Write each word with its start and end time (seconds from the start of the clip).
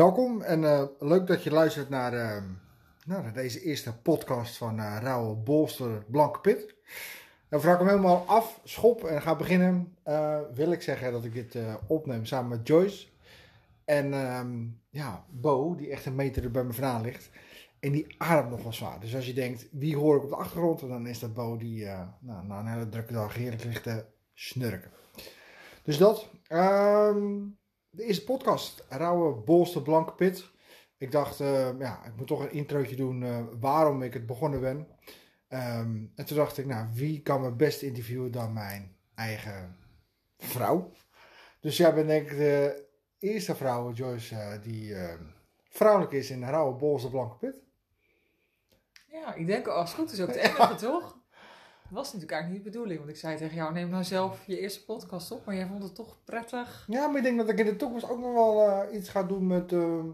welkom 0.00 0.42
en 0.42 0.62
uh, 0.62 0.82
leuk 0.98 1.26
dat 1.26 1.42
je 1.42 1.50
luistert 1.50 1.88
naar, 1.88 2.14
uh, 2.14 2.42
naar 3.04 3.32
deze 3.32 3.60
eerste 3.60 3.96
podcast 3.96 4.56
van 4.56 4.78
uh, 4.78 5.32
Bolster 5.44 6.04
Blanke 6.06 6.40
Pit. 6.40 6.74
En 7.48 7.60
voordat 7.60 7.80
ik 7.80 7.86
hem 7.86 7.88
helemaal 7.88 8.24
af, 8.26 8.60
schop 8.64 9.04
en 9.04 9.22
ga 9.22 9.36
beginnen, 9.36 9.96
wil 10.54 10.72
ik 10.72 10.82
zeggen 10.82 11.12
dat 11.12 11.24
ik 11.24 11.32
dit 11.32 11.56
opneem 11.86 12.24
samen 12.24 12.48
met 12.48 12.66
Joyce. 12.66 13.06
En 13.84 14.12
um, 14.12 14.80
ja, 14.90 15.24
Bo, 15.30 15.74
die 15.74 15.90
echt 15.90 16.06
een 16.06 16.14
meter 16.14 16.44
er 16.44 16.50
bij 16.50 16.64
me 16.64 16.72
vandaan 16.72 17.02
ligt. 17.02 17.30
En 17.80 17.92
die 17.92 18.14
ademt 18.18 18.50
nog 18.50 18.62
wel 18.62 18.72
zwaar. 18.72 19.00
Dus 19.00 19.14
als 19.14 19.26
je 19.26 19.34
denkt, 19.34 19.66
wie 19.70 19.96
hoor 19.96 20.16
ik 20.16 20.22
op 20.22 20.28
de 20.28 20.36
achtergrond? 20.36 20.80
Dan 20.80 21.06
is 21.06 21.18
dat 21.18 21.34
Bo 21.34 21.56
die 21.56 21.84
nou, 22.20 22.46
na 22.46 22.58
een 22.58 22.66
hele 22.66 22.88
drukke 22.88 23.12
dag 23.12 23.34
heerlijk 23.34 23.64
ligt 23.64 23.82
te 23.82 24.04
snurken. 24.34 24.90
Dus 25.82 25.98
dat. 25.98 26.30
Um, 26.48 27.58
de 27.90 28.04
eerste 28.04 28.24
podcast, 28.24 28.84
Rauwe 28.88 29.34
Bolste 29.34 29.82
Blanke 29.82 30.12
Pit. 30.12 30.50
Ik 30.96 31.12
dacht, 31.12 31.40
uh, 31.40 31.78
ja, 31.78 32.04
ik 32.04 32.16
moet 32.16 32.26
toch 32.26 32.40
een 32.40 32.52
introotje 32.52 32.96
doen 32.96 33.22
uh, 33.22 33.44
waarom 33.60 34.02
ik 34.02 34.14
het 34.14 34.26
begonnen 34.26 34.60
ben. 34.60 34.86
Um, 35.48 36.12
en 36.14 36.24
toen 36.26 36.36
dacht 36.36 36.58
ik, 36.58 36.66
nou, 36.66 36.88
wie 36.92 37.22
kan 37.22 37.40
me 37.40 37.52
best 37.52 37.82
interviewen 37.82 38.30
dan 38.30 38.52
mijn 38.52 38.96
eigen 39.14 39.76
vrouw? 40.38 40.92
Dus 41.60 41.76
jij 41.76 41.94
bent 41.94 42.08
denk 42.08 42.30
ik 42.30 42.36
de 42.36 42.84
eerste 43.18 43.54
vrouw, 43.54 43.92
Joyce, 43.92 44.34
uh, 44.34 44.62
die 44.62 44.94
vrouwelijk 45.68 46.12
is 46.12 46.30
in 46.30 46.44
Rauwe 46.44 46.74
Bolste 46.74 47.10
Blanke 47.10 47.36
Pit. 47.36 47.62
Ja, 49.06 49.34
ik 49.34 49.46
denk 49.46 49.66
als 49.66 49.90
het 49.90 49.98
goed 50.00 50.12
is 50.12 50.20
ook 50.20 50.32
de 50.32 50.40
enige, 50.48 50.74
toch? 50.74 51.19
Dat 51.90 51.98
was 51.98 52.12
natuurlijk 52.12 52.32
eigenlijk 52.32 52.64
niet 52.64 52.72
de 52.72 52.78
bedoeling. 52.78 52.98
Want 53.04 53.10
ik 53.10 53.20
zei 53.20 53.36
tegen 53.36 53.56
jou, 53.56 53.72
neem 53.72 53.88
nou 53.88 54.04
zelf 54.04 54.46
je 54.46 54.60
eerste 54.60 54.84
podcast 54.84 55.30
op. 55.30 55.44
Maar 55.44 55.54
jij 55.54 55.66
vond 55.66 55.82
het 55.82 55.94
toch 55.94 56.16
prettig. 56.24 56.84
Ja, 56.88 57.06
maar 57.06 57.16
ik 57.16 57.22
denk 57.22 57.38
dat 57.38 57.48
ik 57.48 57.58
in 57.58 57.64
de 57.64 57.76
toekomst 57.76 58.10
ook 58.10 58.18
nog 58.18 58.32
wel 58.32 58.68
uh, 58.68 58.94
iets 58.94 59.08
ga 59.08 59.22
doen 59.22 59.46
met 59.46 59.72
uh, 59.72 60.04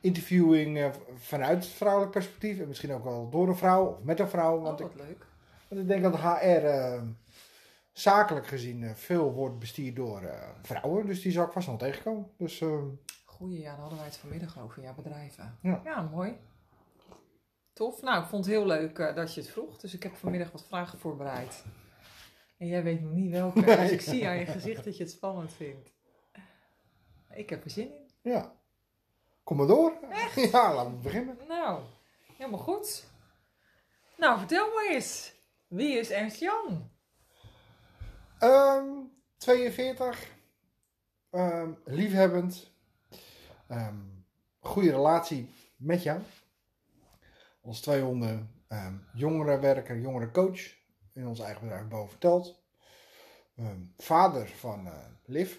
interviewing 0.00 0.78
uh, 0.78 0.90
vanuit 1.14 1.66
vrouwelijk 1.66 2.12
perspectief. 2.12 2.60
En 2.60 2.68
misschien 2.68 2.92
ook 2.92 3.04
wel 3.04 3.28
door 3.30 3.48
een 3.48 3.56
vrouw 3.56 3.86
of 3.86 4.02
met 4.02 4.20
een 4.20 4.28
vrouw. 4.28 4.60
Want 4.60 4.80
oh, 4.80 4.86
wat 4.86 4.94
ik, 4.94 5.06
leuk. 5.06 5.26
Want 5.68 5.80
ik 5.80 5.88
denk 5.88 6.02
dat 6.02 6.16
HR 6.16 6.66
zakelijk 7.92 8.46
gezien 8.46 8.96
veel 8.96 9.32
wordt 9.32 9.58
bestuurd 9.58 9.96
door 9.96 10.22
vrouwen. 10.62 11.06
Dus 11.06 11.22
die 11.22 11.32
zou 11.32 11.46
ik 11.46 11.52
vast 11.52 11.68
nog 11.68 11.78
tegenkomen. 11.78 12.30
Dus, 12.36 12.62
Goeie, 13.24 13.60
ja, 13.60 13.70
daar 13.70 13.80
hadden 13.80 13.98
wij 13.98 14.06
het 14.06 14.16
vanmiddag 14.16 14.60
over, 14.60 14.82
jouw 14.82 14.94
bedrijven. 14.94 15.58
Ja, 15.60 15.80
ja 15.84 16.02
mooi. 16.02 16.36
Tof. 17.76 18.02
Nou, 18.02 18.22
ik 18.22 18.28
vond 18.28 18.44
het 18.44 18.54
heel 18.54 18.66
leuk 18.66 18.98
uh, 18.98 19.14
dat 19.14 19.34
je 19.34 19.40
het 19.40 19.50
vroeg. 19.50 19.78
Dus 19.78 19.94
ik 19.94 20.02
heb 20.02 20.16
vanmiddag 20.16 20.52
wat 20.52 20.64
vragen 20.64 20.98
voorbereid. 20.98 21.64
En 22.58 22.66
jij 22.66 22.82
weet 22.82 23.00
nog 23.00 23.12
niet 23.12 23.30
welke. 23.30 23.60
Nee. 23.60 23.76
Dus 23.82 23.90
ik 23.90 24.00
zie 24.00 24.26
aan 24.26 24.38
je 24.38 24.46
gezicht 24.46 24.84
dat 24.84 24.96
je 24.96 25.02
het 25.02 25.12
spannend 25.12 25.52
vindt. 25.52 25.92
Ik 27.30 27.50
heb 27.50 27.64
er 27.64 27.70
zin 27.70 27.86
in. 27.86 28.30
Ja. 28.32 28.52
Kom 29.44 29.56
maar 29.56 29.66
door. 29.66 29.92
Echt? 30.10 30.34
Ja, 30.52 30.74
laten 30.74 30.92
we 30.92 30.98
beginnen. 30.98 31.38
Nou, 31.48 31.82
helemaal 32.36 32.60
goed. 32.60 33.04
Nou, 34.16 34.38
vertel 34.38 34.74
maar 34.74 34.86
eens. 34.90 35.32
Wie 35.66 35.98
is 35.98 36.10
Ernst 36.10 36.40
Jan? 36.40 36.90
Um, 38.40 39.12
42. 39.36 40.34
Um, 41.30 41.78
liefhebbend. 41.84 42.70
Um, 43.70 44.26
goede 44.60 44.90
relatie 44.90 45.50
met 45.76 46.02
jou 46.02 46.20
ons 47.66 47.80
twee 47.80 48.02
honden 48.02 48.50
um, 48.68 49.04
jongerenwerker, 49.14 49.98
jongerencoach 49.98 50.74
in 51.12 51.26
ons 51.26 51.40
eigen 51.40 51.62
bedrijf 51.62 51.88
boven 51.88 52.10
verteld. 52.10 52.62
Um, 53.58 53.92
vader 53.96 54.48
van 54.48 54.86
uh, 54.86 54.92
Liv. 55.24 55.58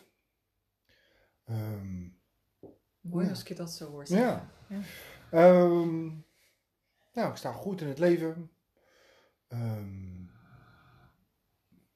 Um, 1.49 2.19
Mooi 3.01 3.25
ja. 3.25 3.29
als 3.29 3.41
ik 3.41 3.47
je 3.47 3.55
dat 3.55 3.71
zo 3.71 3.89
hoor. 3.89 4.03
Ja. 4.07 4.49
ja. 4.67 4.81
nou, 7.13 7.29
ik 7.29 7.35
sta 7.35 7.51
goed 7.51 7.81
in 7.81 7.87
het 7.87 7.99
leven. 7.99 8.51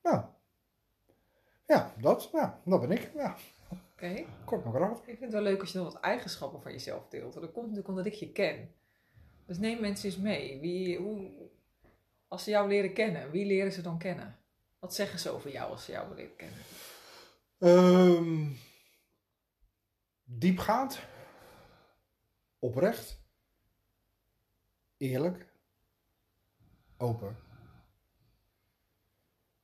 nou, 0.02 0.26
ja, 1.68 1.94
dat, 1.98 2.30
ja, 2.32 2.60
dat 2.66 2.82
ben 2.82 2.92
ik. 2.92 3.12
Ja. 3.16 3.36
Oké. 3.70 3.82
Okay. 3.94 4.28
Kort 4.46 4.64
maar 4.64 4.74
krachtig. 4.74 5.08
Ik 5.08 5.18
vind 5.18 5.20
het 5.20 5.32
wel 5.32 5.42
leuk 5.42 5.62
als 5.62 5.72
je 5.72 5.78
nog 5.78 5.94
wat 5.94 6.02
eigenschappen 6.02 6.62
van 6.62 6.72
jezelf 6.72 7.08
deelt. 7.08 7.34
Dat 7.34 7.44
komt 7.44 7.56
natuurlijk 7.56 7.88
omdat 7.88 8.06
ik 8.06 8.14
je 8.14 8.32
ken. 8.32 8.74
Dus 9.46 9.58
neem 9.58 9.82
mensen 9.82 10.10
eens 10.10 10.18
mee. 10.18 10.60
Wie, 10.60 10.98
hoe, 10.98 11.32
als 12.28 12.44
ze 12.44 12.50
jou 12.50 12.68
leren 12.68 12.94
kennen, 12.94 13.32
wie 13.32 13.46
leren 13.46 13.72
ze 13.72 13.82
dan 13.82 13.98
kennen? 13.98 14.40
Wat 14.80 14.96
zeggen 14.96 15.20
ze 15.20 15.30
over 15.30 15.52
jou 15.52 15.72
als 15.72 15.86
ze 15.86 15.92
jou 15.92 16.16
leren 16.16 16.36
kennen? 16.36 16.60
Um, 17.58 18.58
diepgaand. 20.24 21.00
Oprecht. 22.60 23.20
Eerlijk. 24.98 25.46
Open. 26.98 27.38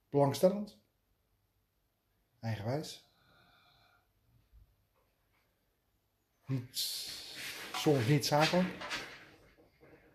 Belangstellend. 0.10 0.78
Eigenwijs. 2.40 3.06
Niet, 6.46 6.78
soms 7.74 8.08
niet 8.08 8.26
zakelijk. 8.26 8.68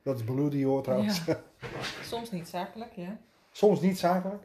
Dat 0.03 0.17
is 0.19 0.25
Blue 0.25 0.51
die 0.51 0.67
hoort 0.67 0.85
trouwens. 0.85 1.25
Ja. 1.25 1.43
Soms 2.05 2.31
niet 2.31 2.49
zakelijk, 2.49 2.93
ja. 2.93 3.19
Soms 3.51 3.81
niet 3.81 3.99
zakelijk. 3.99 4.43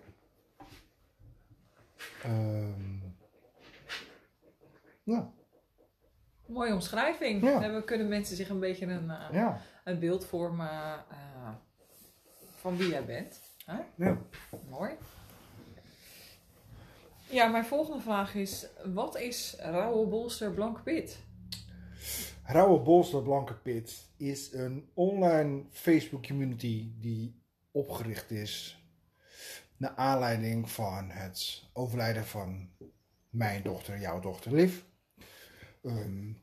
Um, 2.26 3.16
nou. 5.04 5.26
Mooie 6.46 6.74
omschrijving. 6.74 7.44
Ja. 7.44 7.60
Dan 7.60 7.84
kunnen 7.84 8.08
mensen 8.08 8.36
zich 8.36 8.50
een 8.50 8.60
beetje 8.60 8.86
een, 8.86 9.06
uh, 9.06 9.28
ja. 9.32 9.62
een 9.84 10.00
beeld 10.00 10.26
vormen 10.26 11.06
uh, 11.12 11.50
van 12.56 12.78
wie 12.78 12.90
jij 12.90 13.06
bent. 13.06 13.42
Huh? 13.66 13.80
Ja. 13.96 14.18
Mooi. 14.70 14.92
Ja, 17.30 17.48
mijn 17.48 17.66
volgende 17.66 18.02
vraag 18.02 18.36
is: 18.36 18.68
wat 18.94 19.18
is 19.18 19.56
Rauwe 19.60 20.08
Bolster 20.08 20.52
Blank 20.52 20.84
Pit? 20.84 21.26
Rauwe 22.50 22.80
Bolster 22.80 23.22
Blanke 23.22 23.54
Pit 23.54 24.10
is 24.18 24.54
een 24.54 24.90
online 24.94 25.64
Facebook 25.70 26.28
community 26.28 26.92
die 27.00 27.42
opgericht 27.72 28.32
is 28.32 28.84
naar 29.78 29.96
aanleiding 29.96 30.70
van 30.70 31.10
het 31.10 31.64
overlijden 31.74 32.26
van 32.26 32.70
mijn 33.30 33.64
dochter, 33.64 34.00
jouw 34.00 34.20
dochter 34.20 34.54
Liv. 34.54 34.82
Um, 35.84 36.42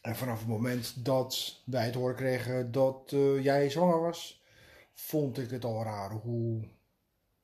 en 0.00 0.16
vanaf 0.16 0.38
het 0.38 0.48
moment 0.48 1.04
dat 1.04 1.62
wij 1.66 1.84
het 1.84 1.94
horen 1.94 2.16
kregen 2.16 2.72
dat 2.72 3.12
uh, 3.12 3.44
jij 3.44 3.70
zwanger 3.70 4.00
was, 4.00 4.44
vond 4.92 5.38
ik 5.38 5.50
het 5.50 5.64
al 5.64 5.82
raar 5.82 6.10
hoe 6.10 6.68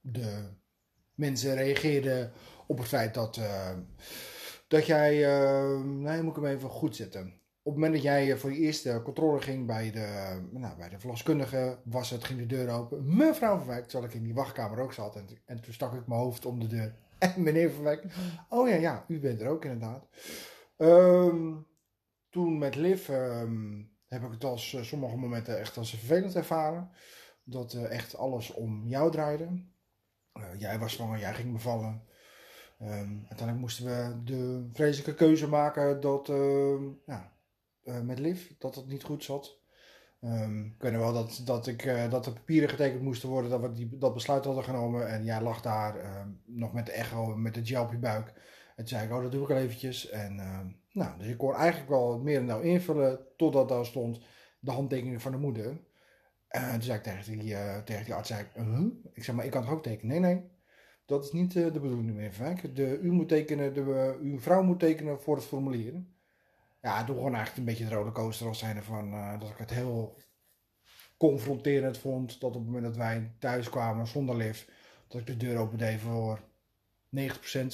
de 0.00 0.48
mensen 1.14 1.54
reageerden 1.54 2.32
op 2.66 2.78
het 2.78 2.88
feit 2.88 3.14
dat, 3.14 3.36
uh, 3.36 3.70
dat 4.68 4.86
jij, 4.86 5.16
uh, 5.16 5.80
nee, 5.80 6.22
moet 6.22 6.36
ik 6.36 6.42
hem 6.42 6.52
even 6.52 6.70
goed 6.70 6.96
zetten 6.96 7.44
op 7.66 7.72
het 7.72 7.82
moment 7.82 7.92
dat 7.92 8.02
jij 8.02 8.36
voor 8.36 8.52
je 8.52 8.58
eerste 8.58 9.00
controle 9.04 9.40
ging 9.40 9.66
bij 9.66 9.90
de, 9.90 10.38
nou, 10.50 10.76
bij 10.76 10.88
de 10.88 10.98
verloskundige, 10.98 11.78
was 11.84 12.10
het, 12.10 12.24
ging 12.24 12.38
de 12.38 12.46
deur 12.46 12.70
open. 12.70 13.16
Mevrouw 13.16 13.56
Van 13.56 13.66
Wijk, 13.66 13.86
terwijl 13.86 14.10
ik 14.10 14.16
in 14.16 14.22
die 14.22 14.34
wachtkamer 14.34 14.78
ook 14.78 14.92
zat. 14.92 15.16
En, 15.16 15.26
en 15.44 15.60
toen 15.60 15.72
stak 15.72 15.94
ik 15.94 16.06
mijn 16.06 16.20
hoofd 16.20 16.46
om 16.46 16.60
de 16.60 16.66
deur. 16.66 16.94
En 17.18 17.42
meneer 17.42 17.70
Van 17.70 17.82
Wijk, 17.82 18.04
oh 18.48 18.68
ja, 18.68 18.74
ja, 18.74 19.04
u 19.08 19.20
bent 19.20 19.40
er 19.40 19.48
ook 19.48 19.64
inderdaad. 19.64 20.06
Um, 20.76 21.66
toen 22.30 22.58
met 22.58 22.74
Liv 22.74 23.08
um, 23.08 23.90
heb 24.08 24.22
ik 24.22 24.30
het 24.30 24.44
als 24.44 24.72
uh, 24.72 24.82
sommige 24.82 25.16
momenten 25.16 25.58
echt 25.58 25.76
als 25.76 25.90
vervelend 25.90 26.34
ervaren. 26.34 26.90
Dat 27.44 27.74
uh, 27.74 27.90
echt 27.90 28.16
alles 28.16 28.52
om 28.52 28.86
jou 28.86 29.10
draaide. 29.10 29.44
Uh, 30.34 30.44
jij 30.58 30.78
was 30.78 30.92
zwanger, 30.92 31.18
jij 31.18 31.34
ging 31.34 31.52
bevallen. 31.52 32.02
Um, 32.82 33.18
uiteindelijk 33.18 33.58
moesten 33.58 33.84
we 33.84 34.22
de 34.24 34.68
vreselijke 34.72 35.14
keuze 35.14 35.48
maken 35.48 36.00
dat, 36.00 36.26
ja, 37.06 37.34
uh, 37.86 38.00
met 38.00 38.18
Liv, 38.18 38.50
dat 38.58 38.74
het 38.74 38.86
niet 38.86 39.02
goed 39.02 39.24
zat. 39.24 39.58
Um, 40.20 40.64
ik 40.64 40.82
weet 40.82 40.92
wel 40.92 41.12
dat, 41.12 41.42
dat, 41.44 41.66
ik, 41.66 41.84
uh, 41.84 42.10
dat 42.10 42.24
de 42.24 42.32
papieren 42.32 42.68
getekend 42.68 43.02
moesten 43.02 43.28
worden, 43.28 43.50
dat 43.50 43.60
we 43.60 43.72
die, 43.72 43.98
dat 43.98 44.14
besluit 44.14 44.44
hadden 44.44 44.64
genomen. 44.64 45.08
En 45.08 45.24
jij 45.24 45.42
lag 45.42 45.60
daar 45.60 45.96
uh, 45.96 46.20
nog 46.44 46.72
met 46.72 46.86
de 46.86 46.92
echo, 46.92 47.36
met 47.36 47.54
de 47.54 47.66
gel 47.66 47.82
op 47.82 47.90
je 47.90 47.98
buik. 47.98 48.26
En 48.26 48.84
toen 48.84 48.86
zei 48.86 49.06
ik, 49.06 49.12
oh 49.12 49.22
dat 49.22 49.32
doe 49.32 49.42
ik 49.42 49.50
al 49.50 49.56
eventjes. 49.56 50.08
En 50.08 50.36
nou, 50.92 51.18
dus 51.18 51.26
ik 51.26 51.38
kon 51.38 51.54
eigenlijk 51.54 51.90
wel 51.90 52.12
het 52.12 52.22
meer 52.22 52.38
en 52.38 52.44
nou 52.44 52.64
invullen, 52.64 53.18
totdat 53.36 53.68
daar 53.68 53.86
stond 53.86 54.20
de 54.60 54.70
handtekening 54.70 55.22
van 55.22 55.32
de 55.32 55.38
moeder. 55.38 55.80
En 56.48 56.72
toen 56.72 56.82
zei 56.82 56.98
ik 56.98 57.04
tegen 57.04 57.38
die, 57.38 57.56
tegen 57.84 58.04
die 58.04 58.14
arts, 58.14 58.28
zei 58.28 58.40
ik, 58.40 58.48
-huh? 58.54 58.86
ik 59.12 59.24
zeg 59.24 59.34
maar, 59.34 59.44
ik 59.44 59.50
kan 59.50 59.62
toch 59.62 59.72
ook 59.72 59.82
tekenen? 59.82 60.20
Nee, 60.20 60.34
nee, 60.34 60.44
dat 61.06 61.24
is 61.24 61.32
niet 61.32 61.52
de 61.52 61.70
bedoeling 61.70 62.14
meer. 62.14 62.72
De, 62.74 62.98
u 62.98 63.10
moet 63.10 63.28
tekenen, 63.28 63.74
de, 63.74 64.16
uw 64.22 64.40
vrouw 64.40 64.62
moet 64.62 64.78
tekenen 64.78 65.20
voor 65.20 65.36
het 65.36 65.44
formulier 65.44 66.04
ja, 66.86 67.04
toen 67.04 67.16
gewoon 67.16 67.34
eigenlijk 67.34 67.56
een 67.56 67.74
beetje 67.74 67.88
de 67.88 67.94
rollercoaster 67.94 68.46
als 68.46 68.58
zijnde 68.58 68.82
van 68.82 69.14
uh, 69.14 69.40
dat 69.40 69.48
ik 69.48 69.56
het 69.56 69.70
heel 69.70 70.16
confronterend 71.16 71.98
vond. 71.98 72.40
Dat 72.40 72.50
op 72.50 72.56
het 72.56 72.64
moment 72.64 72.84
dat 72.84 72.96
wij 72.96 73.32
thuis 73.38 73.68
kwamen 73.70 74.06
zonder 74.06 74.36
lift, 74.36 74.70
dat 75.08 75.20
ik 75.20 75.26
de 75.26 75.36
deur 75.36 75.58
opendeed 75.58 76.00
voor 76.00 76.40
90%, 77.16 77.20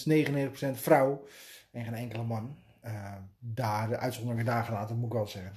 99% 0.09 0.71
vrouw 0.73 1.25
en 1.71 1.85
geen 1.85 1.95
enkele 1.95 2.23
man. 2.23 2.57
eh, 2.81 3.15
daar, 3.39 3.89
de 3.89 3.97
uitzonderingen 3.99 4.45
daar 4.45 4.65
gelaten, 4.65 4.97
moet 4.97 5.07
ik 5.07 5.13
wel 5.13 5.27
zeggen. 5.27 5.53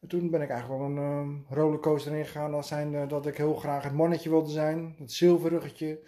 En 0.00 0.08
toen 0.08 0.30
ben 0.30 0.42
ik 0.42 0.50
eigenlijk 0.50 0.80
wel 0.80 0.90
een 0.90 0.98
ehm, 0.98 1.54
rollercoaster 1.54 2.16
ingegaan. 2.16 2.54
Als 2.54 2.68
zijn 2.68 3.08
dat 3.08 3.26
ik 3.26 3.36
heel 3.36 3.54
graag 3.54 3.82
het 3.82 3.92
mannetje 3.92 4.30
wilde 4.30 4.50
zijn. 4.50 4.94
Het 4.98 5.12
zilverruggetje. 5.12 6.00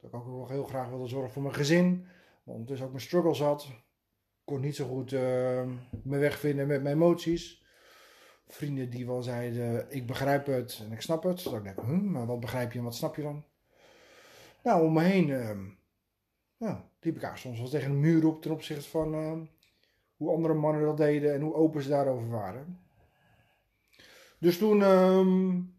Dat 0.00 0.10
ik 0.10 0.16
ook 0.16 0.48
heel 0.48 0.64
graag 0.64 0.88
wilde 0.88 1.08
zorgen 1.08 1.32
voor 1.32 1.42
mijn 1.42 1.54
gezin. 1.54 2.06
Maar 2.42 2.54
ondertussen 2.54 2.86
ook 2.86 2.92
mijn 2.92 3.04
struggles 3.04 3.40
had. 3.40 3.68
Kon 4.50 4.60
niet 4.60 4.76
zo 4.76 4.86
goed 4.86 5.12
uh, 5.12 5.62
mijn 6.02 6.20
weg 6.20 6.38
vinden 6.38 6.66
met 6.66 6.82
mijn 6.82 6.94
emoties. 6.94 7.62
Vrienden 8.46 8.90
die 8.90 9.06
wel 9.06 9.22
zeiden, 9.22 9.86
ik 9.88 10.06
begrijp 10.06 10.46
het 10.46 10.80
en 10.84 10.92
ik 10.92 11.00
snap 11.00 11.22
het. 11.22 11.44
Dat 11.44 11.54
ik 11.54 11.62
denk, 11.62 11.80
hm, 11.80 12.10
maar 12.10 12.26
wat 12.26 12.40
begrijp 12.40 12.72
je 12.72 12.78
en 12.78 12.84
wat 12.84 12.94
snap 12.94 13.16
je 13.16 13.22
dan? 13.22 13.44
Nou, 14.62 14.84
om 14.84 14.92
me 14.92 15.02
heen 15.02 15.28
uh, 15.28 15.58
ja, 16.56 16.84
liep 17.00 17.16
ik 17.16 17.30
soms 17.34 17.58
wel 17.58 17.68
tegen 17.68 17.90
een 17.90 18.00
muur 18.00 18.26
op 18.26 18.42
ten 18.42 18.50
opzichte 18.50 18.88
van 18.88 19.14
uh, 19.14 19.32
hoe 20.16 20.30
andere 20.30 20.54
mannen 20.54 20.82
dat 20.82 20.96
deden 20.96 21.34
en 21.34 21.40
hoe 21.40 21.54
open 21.54 21.82
ze 21.82 21.88
daarover 21.88 22.28
waren. 22.28 22.80
Dus 24.38 24.58
toen. 24.58 24.80
Um, 24.80 25.74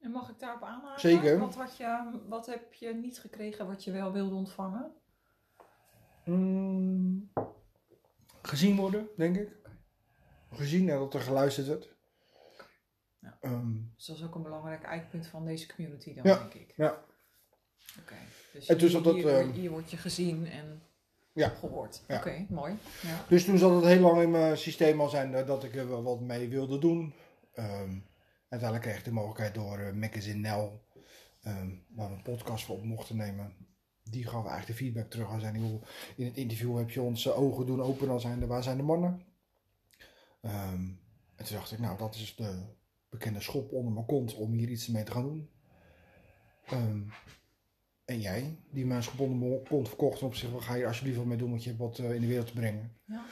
en 0.00 0.10
mag 0.10 0.30
ik 0.30 0.38
daarop 0.38 0.62
aanhaken? 0.62 1.00
Zeker. 1.00 1.38
Wat, 1.38 1.54
had 1.54 1.76
je, 1.76 2.20
wat 2.28 2.46
heb 2.46 2.72
je 2.72 2.94
niet 2.94 3.18
gekregen 3.18 3.66
wat 3.66 3.84
je 3.84 3.92
wel 3.92 4.12
wilde 4.12 4.34
ontvangen? 4.34 4.92
Mm, 6.24 7.30
gezien 8.46 8.76
worden, 8.76 9.08
denk 9.16 9.36
ik. 9.36 9.48
Gezien 10.52 10.88
en 10.90 10.98
dat 10.98 11.14
er 11.14 11.20
geluisterd 11.20 11.66
werd. 11.66 11.94
Ja. 13.18 13.38
Um, 13.42 13.92
dus 13.96 14.06
dat 14.06 14.16
is 14.16 14.24
ook 14.24 14.34
een 14.34 14.42
belangrijk 14.42 14.82
eikpunt 14.82 15.26
van 15.26 15.44
deze 15.44 15.74
community 15.74 16.14
dan, 16.14 16.24
Ja. 16.24 16.38
denk 16.38 16.54
ik. 16.54 16.72
ja. 16.76 17.04
Oké. 18.00 18.14
Dus 18.52 18.66
En 18.66 18.78
hier, 18.78 19.02
dat, 19.02 19.14
hier, 19.14 19.28
ehm, 19.38 19.50
hier 19.50 19.70
word 19.70 19.90
je 19.90 19.96
gezien 19.96 20.46
en 20.46 20.82
Ja. 21.32 21.48
gehoord. 21.48 22.02
Ja. 22.08 22.16
Oké, 22.16 22.46
mooi. 22.48 22.74
Ja. 23.02 23.24
Dus 23.28 23.44
toen 23.44 23.58
zat 23.58 23.74
het 23.74 23.84
heel 23.84 24.00
lang 24.00 24.22
in 24.22 24.30
mijn 24.30 24.58
systeem 24.58 25.00
al 25.00 25.08
zijn 25.08 25.46
dat 25.46 25.64
ik 25.64 25.74
er 25.74 26.02
wat 26.02 26.20
mee 26.20 26.48
wilde 26.48 26.78
doen. 26.78 27.14
Ehm, 27.54 27.98
uiteindelijk 28.48 28.82
kreeg 28.88 28.98
ik 28.98 29.04
de 29.04 29.12
mogelijkheid 29.12 29.54
door 29.54 29.78
uh, 29.78 29.92
Magazine 29.92 30.38
Nel, 30.40 30.84
ehm, 31.42 31.70
waar 31.88 32.08
we 32.08 32.14
een 32.16 32.22
podcast 32.22 32.64
voor 32.64 32.76
op 32.76 32.84
mochten 32.84 33.16
nemen. 33.16 33.65
Die 34.10 34.24
gaf 34.24 34.46
eigenlijk 34.46 34.66
de 34.66 34.84
feedback 34.84 35.10
terug. 35.10 35.28
Al 35.28 35.40
zijn 35.40 35.60
joh, 35.60 35.82
in 36.16 36.24
het 36.24 36.36
interview 36.36 36.76
heb 36.76 36.90
je 36.90 37.02
onze 37.02 37.32
ogen 37.32 37.66
doen 37.66 37.82
openen 37.82 38.12
al 38.12 38.20
zijn 38.20 38.40
de, 38.40 38.46
waar 38.46 38.62
zijn 38.62 38.76
de 38.76 38.82
mannen? 38.82 39.22
Ehm, 40.40 40.84
en 41.36 41.44
toen 41.44 41.56
dacht 41.56 41.72
ik, 41.72 41.78
nou 41.78 41.98
dat 41.98 42.14
is 42.14 42.36
de 42.36 42.62
bekende 43.08 43.40
schop 43.40 43.72
onder 43.72 43.92
mijn 43.92 44.06
kont 44.06 44.34
om 44.34 44.52
hier 44.52 44.68
iets 44.68 44.86
mee 44.86 45.02
te 45.02 45.12
gaan 45.12 45.22
doen. 45.22 45.50
Ehm, 46.66 47.00
en 48.04 48.20
jij, 48.20 48.58
die 48.70 48.86
mijn 48.86 49.02
schop 49.02 49.20
onder 49.20 49.48
mijn 49.48 49.62
kont 49.62 49.88
verkocht 49.88 50.20
en 50.20 50.26
op 50.26 50.34
zich, 50.34 50.64
ga 50.64 50.74
je 50.74 50.86
alsjeblieft 50.86 51.16
wat 51.16 51.26
mee 51.26 51.36
doen, 51.36 51.50
want 51.50 51.62
je 51.62 51.68
hebt 51.68 51.80
wat 51.80 51.98
eh, 51.98 52.14
in 52.14 52.20
de 52.20 52.26
wereld 52.26 52.46
te 52.46 52.52
brengen. 52.52 52.92
Ja. 53.04 53.24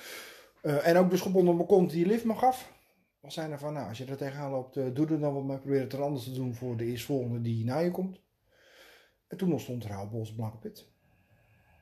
Eh, 0.62 0.88
en 0.88 0.97
ook 0.97 1.11
de 1.11 1.17
schop 1.17 1.35
onder 1.35 1.55
mijn 1.55 1.67
kont 1.67 1.91
die 1.91 2.06
Liv 2.06 2.25
me 2.25 2.35
gaf. 2.35 2.73
Was 3.20 3.35
zijn 3.35 3.50
er 3.50 3.59
van, 3.59 3.73
nou, 3.73 3.88
als 3.88 3.99
je 3.99 4.05
er 4.05 4.17
tegenaan 4.17 4.50
loopt, 4.50 4.77
eh, 4.77 4.85
doe 4.94 5.06
er 5.06 5.20
dan 5.20 5.35
wat 5.35 5.44
mee. 5.44 5.59
Probeer 5.59 5.81
het 5.81 5.93
er 5.93 6.03
anders 6.03 6.25
te 6.25 6.32
doen 6.32 6.55
voor 6.55 6.77
de 6.77 6.85
eerstvolgende 6.85 7.41
die 7.41 7.65
na 7.65 7.79
je 7.79 7.91
komt. 7.91 8.20
En 9.34 9.40
toen 9.40 9.52
ontstond 9.52 9.86
Houwbols 9.86 10.34
Blanke. 10.34 10.72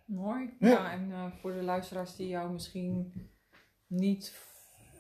Mooi. 0.04 0.54
Ja. 0.58 0.68
Ja, 0.68 0.92
en 0.92 1.12
eh, 1.12 1.26
voor 1.40 1.52
de 1.52 1.62
luisteraars 1.62 2.16
die 2.16 2.28
jou 2.28 2.52
misschien 2.52 3.12
niet 3.86 4.34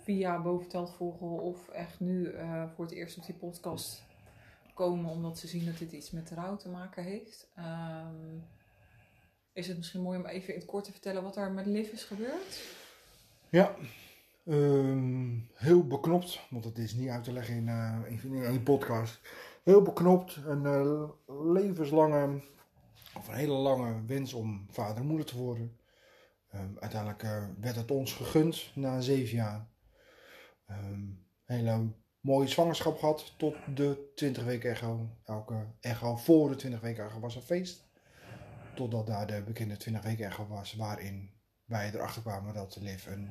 via 0.02 0.42
Boventeld 0.42 0.94
volgen 0.94 1.42
of 1.42 1.68
echt 1.68 2.00
nu 2.00 2.30
eh, 2.30 2.64
voor 2.74 2.84
het 2.84 2.94
eerst 2.94 3.16
op 3.16 3.26
die 3.26 3.34
podcast 3.34 4.02
komen 4.74 5.10
omdat 5.10 5.38
ze 5.38 5.46
zien 5.46 5.64
dat 5.64 5.78
dit 5.78 5.92
iets 5.92 6.10
met 6.10 6.30
rouw 6.30 6.56
te 6.56 6.68
maken 6.68 7.04
heeft. 7.04 7.50
ehm, 7.54 8.38
is 9.52 9.68
het 9.68 9.76
misschien 9.76 10.02
mooi 10.02 10.18
om 10.18 10.26
even 10.26 10.54
in 10.54 10.60
het 10.60 10.68
kort 10.68 10.84
te 10.84 10.92
vertellen 10.92 11.22
wat 11.22 11.36
er 11.36 11.52
met 11.52 11.66
Liv 11.66 11.92
is 11.92 12.04
gebeurd? 12.04 12.76
Ja, 13.48 13.74
ehm, 14.46 15.38
heel 15.54 15.86
beknopt, 15.86 16.40
want 16.50 16.64
het 16.64 16.78
is 16.78 16.94
niet 16.94 17.08
uit 17.08 17.24
te 17.24 17.32
leggen 17.32 17.54
in, 17.54 17.68
eh 17.68 17.98
in, 18.08 18.34
in 18.34 18.44
één 18.44 18.62
podcast. 18.62 19.20
Heel 19.62 19.82
beknopt, 19.82 20.36
een 20.36 20.66
eh, 20.66 21.08
levenslange, 21.52 22.42
of 23.16 23.28
een 23.28 23.34
hele 23.34 23.52
lange 23.52 24.04
wens 24.06 24.32
om 24.32 24.66
vader 24.70 24.96
en 24.96 25.06
moeder 25.06 25.26
te 25.26 25.36
worden. 25.36 25.76
Ehm, 26.48 26.76
uiteindelijk 26.80 27.22
eh, 27.22 27.44
werd 27.60 27.76
het 27.76 27.90
ons 27.90 28.12
gegund 28.12 28.70
na 28.74 29.00
zeven 29.00 29.36
jaar. 29.36 29.68
Ehm, 30.66 31.00
hele 31.44 31.92
mooie 32.20 32.48
zwangerschap 32.48 32.98
gehad 32.98 33.34
tot 33.36 33.56
de 33.74 34.12
20 34.14 34.44
weken 34.44 34.70
echo. 34.70 35.08
Elke 35.24 35.66
echo 35.80 36.16
voor 36.16 36.48
de 36.48 36.56
20 36.56 36.80
weken 36.80 37.04
echo 37.04 37.20
was 37.20 37.36
een 37.36 37.42
feest. 37.42 37.90
Totdat 38.74 39.06
daar 39.06 39.26
de 39.26 39.42
bekende 39.42 39.76
20 39.76 40.02
weken 40.02 40.26
echo 40.26 40.46
was, 40.46 40.74
waarin 40.74 41.30
wij 41.64 41.90
erachter 41.94 42.22
kwamen 42.22 42.54
dat 42.54 42.76
Liv 42.80 43.06
een, 43.06 43.30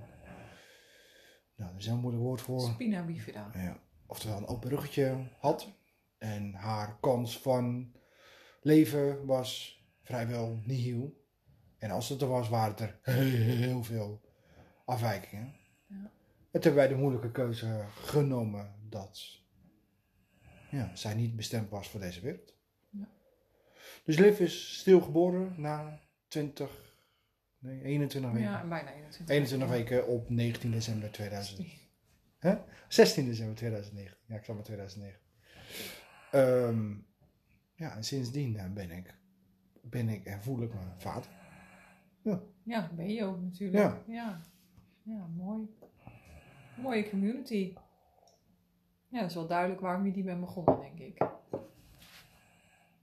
nou, 1.56 1.72
er 1.72 1.78
is 1.78 1.88
een 1.88 2.00
moeilijk 2.00 2.24
woord 2.24 2.42
voor, 2.42 2.62
Spina 2.62 3.04
bifida. 3.04 3.50
ja, 3.54 3.80
oftewel 4.06 4.38
een 4.38 4.48
open 4.48 4.70
ruggetje 4.70 5.30
had. 5.40 5.80
En 6.22 6.54
haar 6.54 6.98
kans 7.00 7.40
van 7.40 7.94
leven 8.62 9.26
was 9.26 9.82
vrijwel 10.04 10.62
nihil. 10.66 11.26
En 11.78 11.92
als 11.92 12.10
het 12.10 12.22
er 12.22 12.28
was, 12.28 12.50
waren 12.50 12.78
er 12.78 13.00
heel 13.14 13.84
veel 13.84 14.22
afwijkingen. 14.86 15.56
Ja. 15.88 15.96
En 15.96 16.12
toen 16.52 16.62
hebben 16.62 16.74
wij 16.74 16.88
de 16.88 16.96
moeilijke 16.96 17.32
keuze 17.32 17.86
genomen 17.96 18.76
dat 18.90 19.42
ja, 20.72 20.96
zij 20.96 21.14
niet 21.14 21.36
bestemd 21.36 21.70
was 21.70 21.90
voor 21.90 22.00
deze 22.00 22.22
wereld. 22.22 22.56
Ja. 22.90 23.08
Dus 24.04 24.18
Liv 24.18 24.40
is 24.40 24.80
stilgeboren 24.80 25.54
na 25.58 26.00
20, 26.28 26.96
nee, 27.60 27.84
21 27.84 28.32
weken. 28.32 28.50
Ja, 28.50 28.68
bijna 28.68 28.94
21. 28.94 29.36
21 29.36 29.70
weken 29.70 30.08
op 30.08 30.30
19 30.30 30.72
december 30.72 31.12
2000. 31.12 31.68
Hè? 32.40 32.58
16 32.88 33.26
december 33.26 33.56
2019. 33.56 34.18
Ja, 34.28 34.36
ik 34.36 34.46
zat 34.46 34.56
maar 34.56 34.64
2009. 34.64 35.20
Ehm, 36.32 36.94
ja, 37.76 37.96
en 37.96 38.04
sindsdien 38.04 38.58
eh, 38.58 38.72
ben 38.72 38.92
ik, 38.92 39.16
ben 39.82 40.10
ik 40.10 40.26
en 40.26 40.42
voel 40.42 40.62
ik 40.62 40.74
me 40.74 40.80
vader. 40.98 41.30
Ja, 42.64 42.92
ben 42.96 43.10
je 43.10 43.24
ook 43.24 43.42
natuurlijk. 43.42 43.84
Ja. 43.84 44.14
Ja, 44.14 44.42
ja 45.04 45.28
mooi. 45.28 45.68
Mooie 46.82 47.10
community. 47.10 47.74
Ja, 49.08 49.20
dat 49.20 49.30
is 49.30 49.36
wel 49.36 49.48
duidelijk 49.48 49.82
waarom 49.82 50.06
je 50.06 50.12
die 50.12 50.24
bent 50.24 50.40
begonnen, 50.40 50.80
denk 50.80 51.00
ik. 51.00 51.28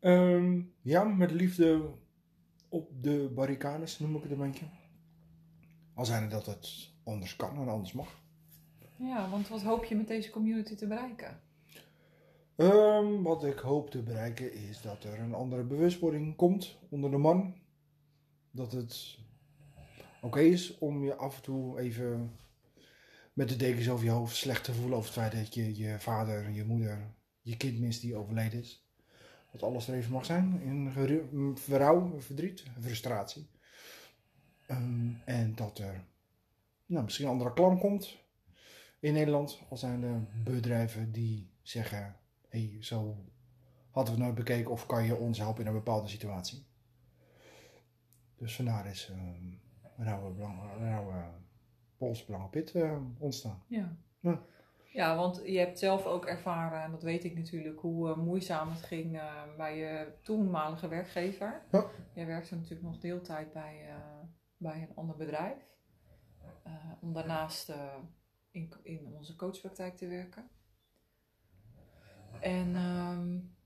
Ehm, 0.01 0.63
ja, 0.83 1.05
met 1.05 1.31
liefde 1.31 1.91
op 2.69 2.91
de 3.03 3.31
barricades 3.35 3.99
noem 3.99 4.17
ik 4.17 4.23
het 4.23 4.31
een 4.31 4.39
beetje. 4.39 4.67
Al 5.95 6.05
zijn 6.05 6.29
dat 6.29 6.47
het 6.47 6.93
anders 7.05 7.37
kan 7.37 7.57
en 7.57 7.69
anders 7.69 7.93
mag. 7.93 8.23
Ja, 8.97 9.31
want 9.31 9.49
wat 9.49 9.63
hoop 9.63 9.85
je 9.85 9.97
met 9.97 10.09
deze 10.09 10.31
community 10.31 10.75
te 10.75 10.87
bereiken? 10.87 11.41
Ehm, 12.59 13.23
wat 13.23 13.45
ik 13.45 13.59
hoop 13.59 13.91
te 13.91 14.03
bereiken 14.03 14.53
is 14.53 14.81
dat 14.83 15.05
er 15.05 15.19
een 15.19 15.35
andere 15.35 15.65
bewustwording 15.65 16.37
komt 16.37 16.79
onder 16.89 17.11
de 17.11 17.17
man. 17.17 17.55
Dat 18.51 18.73
het 18.73 19.19
oké 20.21 20.41
is 20.41 20.79
om 20.79 21.05
je 21.05 21.15
af 21.15 21.37
en 21.37 21.43
toe 21.43 21.81
even 21.81 22.37
met 23.33 23.49
de 23.49 23.57
dekens 23.57 23.91
over 23.91 24.05
je 24.05 24.11
hoofd 24.11 24.37
slecht 24.37 24.65
te 24.65 24.75
voelen 24.75 24.97
over 24.99 25.11
het 25.11 25.19
feit 25.19 25.45
dat 25.45 25.55
je 25.55 25.77
je 25.77 26.01
vader, 26.01 26.51
je 26.51 26.65
moeder, 26.65 27.15
je 27.41 27.57
kind 27.57 27.79
mist 27.79 28.01
die 28.01 28.17
overleden 28.17 28.61
is. 28.61 28.89
Dat 29.53 29.63
alles 29.63 29.89
er 29.89 29.95
even 29.95 30.13
mag 30.13 30.25
zijn 30.25 30.61
in 30.61 30.93
geru- 30.93 31.53
verrouw, 31.55 32.21
verdriet, 32.21 32.63
frustratie. 32.81 33.47
Ehm, 34.67 35.11
en 35.25 35.55
dat 35.55 35.79
er 35.79 36.05
nou, 36.87 37.05
misschien 37.05 37.27
een 37.27 37.33
andere 37.33 37.53
klank 37.53 37.81
komt 37.81 38.19
in 39.01 39.13
Nederland. 39.13 39.61
Al 39.69 39.77
zijn 39.77 40.03
er 40.03 40.27
bedrijven 40.45 41.13
die 41.13 41.51
zeggen 41.63 42.17
hey, 42.49 42.77
zo 42.81 43.25
hadden 43.91 44.15
we 44.15 44.21
het 44.21 44.29
nooit 44.29 44.47
bekeken 44.47 44.71
of 44.71 44.87
kan 44.87 45.05
je 45.05 45.17
ons 45.17 45.39
helpen 45.39 45.61
in 45.61 45.67
een 45.67 45.77
bepaalde 45.77 46.09
situatie. 46.09 46.67
Dus 48.37 48.57
vandaar 48.57 48.87
is 48.87 49.09
um, 49.09 49.61
Rauwe, 49.97 50.31
Belang, 50.31 50.61
Rauwe 50.79 51.25
Pols 51.97 52.25
Belangen 52.25 52.51
Pit 52.51 52.75
uh, 52.75 52.99
ontstaan. 53.19 53.63
Ja. 53.67 53.97
Ja. 54.21 54.43
Ja, 54.93 55.17
want 55.17 55.43
je 55.45 55.59
hebt 55.59 55.79
zelf 55.79 56.07
ook 56.07 56.27
ervaren, 56.27 56.83
en 56.83 56.91
dat 56.91 57.03
weet 57.03 57.25
ik 57.25 57.37
natuurlijk, 57.37 57.81
hoe 57.81 58.09
uh, 58.09 58.17
moeizaam 58.17 58.71
het 58.71 58.83
ging 58.83 59.15
uh, 59.15 59.43
bij 59.57 59.77
je 59.77 60.13
toenmalige 60.23 60.89
werkgever. 60.89 61.63
Ja. 61.71 61.85
Jij 62.15 62.27
werkte 62.27 62.55
natuurlijk 62.55 62.83
nog 62.83 62.99
deeltijd 62.99 63.53
bij, 63.53 63.87
uh, 63.89 63.95
bij 64.57 64.83
een 64.83 64.95
ander 64.95 65.17
bedrijf. 65.17 65.57
Uh, 66.67 66.73
om 67.01 67.13
daarnaast 67.13 67.73
in, 68.51 68.73
in 68.83 69.15
onze 69.17 69.37
coachpraktijk 69.37 69.97
te 69.97 70.07
werken. 70.07 70.51
En 72.41 72.77
um, 72.77 73.57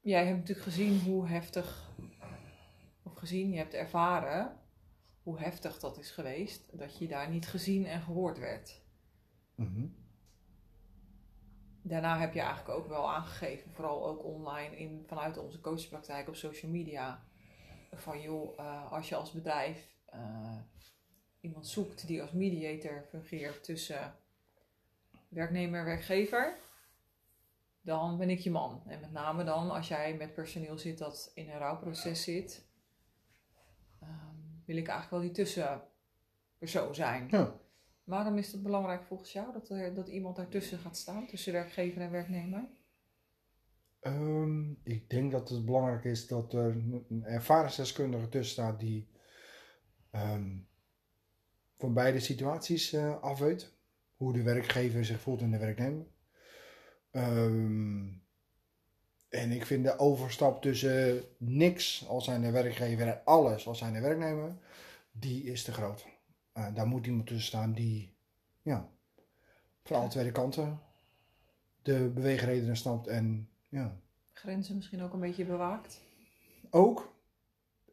jij 0.00 0.26
hebt 0.26 0.38
natuurlijk 0.38 0.66
gezien 0.66 1.00
hoe 1.00 1.28
heftig, 1.28 1.92
of 3.02 3.14
gezien, 3.14 3.50
je 3.50 3.56
hebt 3.56 3.74
ervaren 3.74 4.58
hoe 5.22 5.38
heftig 5.38 5.78
dat 5.78 5.98
is 5.98 6.10
geweest, 6.10 6.78
dat 6.78 6.98
je 6.98 7.08
daar 7.08 7.30
niet 7.30 7.48
gezien 7.48 7.86
en 7.86 8.00
gehoord 8.02 8.38
werd. 8.38 8.82
Mm 9.54 9.66
-hmm. 9.66 9.96
Daarna 11.82 12.18
heb 12.18 12.34
je 12.34 12.40
eigenlijk 12.40 12.78
ook 12.78 12.88
wel 12.88 13.12
aangegeven, 13.12 13.70
vooral 13.70 14.06
ook 14.06 14.24
online 14.24 14.76
in, 14.76 15.04
vanuit 15.06 15.38
onze 15.38 15.60
coachpraktijk 15.60 16.28
op 16.28 16.34
social 16.34 16.70
media, 16.70 17.24
van 17.92 18.20
joh, 18.20 18.58
uh, 18.58 18.92
als 18.92 19.08
je 19.08 19.14
als 19.14 19.32
bedrijf 19.32 19.94
uh, 20.14 20.58
iemand 21.40 21.66
zoekt 21.66 22.06
die 22.06 22.22
als 22.22 22.32
mediator 22.32 23.04
fungeert 23.08 23.64
tussen 23.64 24.14
werknemer 25.28 25.78
en 25.78 25.84
werkgever, 25.84 26.56
dan 27.84 28.18
ben 28.18 28.30
ik 28.30 28.38
je 28.38 28.50
man. 28.50 28.82
En 28.86 29.00
met 29.00 29.12
name 29.12 29.44
dan 29.44 29.70
als 29.70 29.88
jij 29.88 30.16
met 30.16 30.34
personeel 30.34 30.78
zit 30.78 30.98
dat 30.98 31.30
in 31.34 31.50
een 31.50 31.58
rouwproces 31.58 32.22
zit, 32.22 32.66
ehm, 34.00 34.36
wil 34.64 34.76
ik 34.76 34.88
eigenlijk 34.88 35.10
wel 35.10 35.20
die 35.20 35.30
tussenpersoon 35.30 36.94
zijn. 36.94 37.26
Ja. 37.30 37.60
Waarom 38.04 38.38
is 38.38 38.52
het 38.52 38.62
belangrijk 38.62 39.04
volgens 39.04 39.32
jou 39.32 39.52
dat, 39.52 39.68
er, 39.68 39.94
dat 39.94 40.08
iemand 40.08 40.36
daartussen 40.36 40.78
gaat 40.78 40.96
staan, 40.96 41.26
tussen 41.26 41.52
werkgever 41.52 42.02
en 42.02 42.10
werknemer? 42.10 42.68
Ehm, 44.00 44.70
ik 44.82 45.10
denk 45.10 45.32
dat 45.32 45.48
het 45.48 45.64
belangrijk 45.64 46.04
is 46.04 46.26
dat 46.26 46.52
er 46.52 46.70
een 47.08 47.24
ervaringsdeskundige 47.24 48.28
tussen 48.28 48.52
staat 48.52 48.80
die 48.80 49.08
ehm, 50.10 50.56
van 51.76 51.94
beide 51.94 52.20
situaties 52.20 52.92
eh 52.92 53.20
afweet. 53.22 53.72
Hoe 54.16 54.32
de 54.32 54.42
werkgever 54.42 55.04
zich 55.04 55.20
voelt 55.20 55.40
en 55.40 55.50
de 55.50 55.58
werknemer. 55.58 56.06
Ehm, 57.14 58.06
en 59.28 59.50
ik 59.50 59.66
vind 59.66 59.84
de 59.84 59.98
overstap 59.98 60.62
tussen 60.62 61.24
niks 61.36 62.06
als 62.08 62.24
zijn 62.24 62.42
de 62.42 62.50
werkgever 62.50 63.06
en 63.06 63.24
alles 63.24 63.66
als 63.66 63.78
zijn 63.78 63.92
de 63.92 64.00
werknemer, 64.00 64.56
die 65.12 65.44
is 65.44 65.62
te 65.64 65.72
groot. 65.72 66.06
Eh, 66.52 66.74
daar 66.74 66.86
moet 66.86 67.06
iemand 67.06 67.26
tussen 67.26 67.46
staan 67.46 67.72
die 67.72 68.14
ja, 68.62 68.88
van 69.82 69.96
alle 69.96 70.08
twee 70.08 70.32
kanten 70.32 70.80
de 71.82 72.10
beweegredenen 72.14 72.76
snapt 72.76 73.06
en 73.06 73.48
ja, 73.68 73.96
Grenzen 74.32 74.76
misschien 74.76 75.02
ook 75.02 75.12
een 75.12 75.20
beetje 75.20 75.44
bewaakt. 75.44 76.00
ook. 76.70 77.12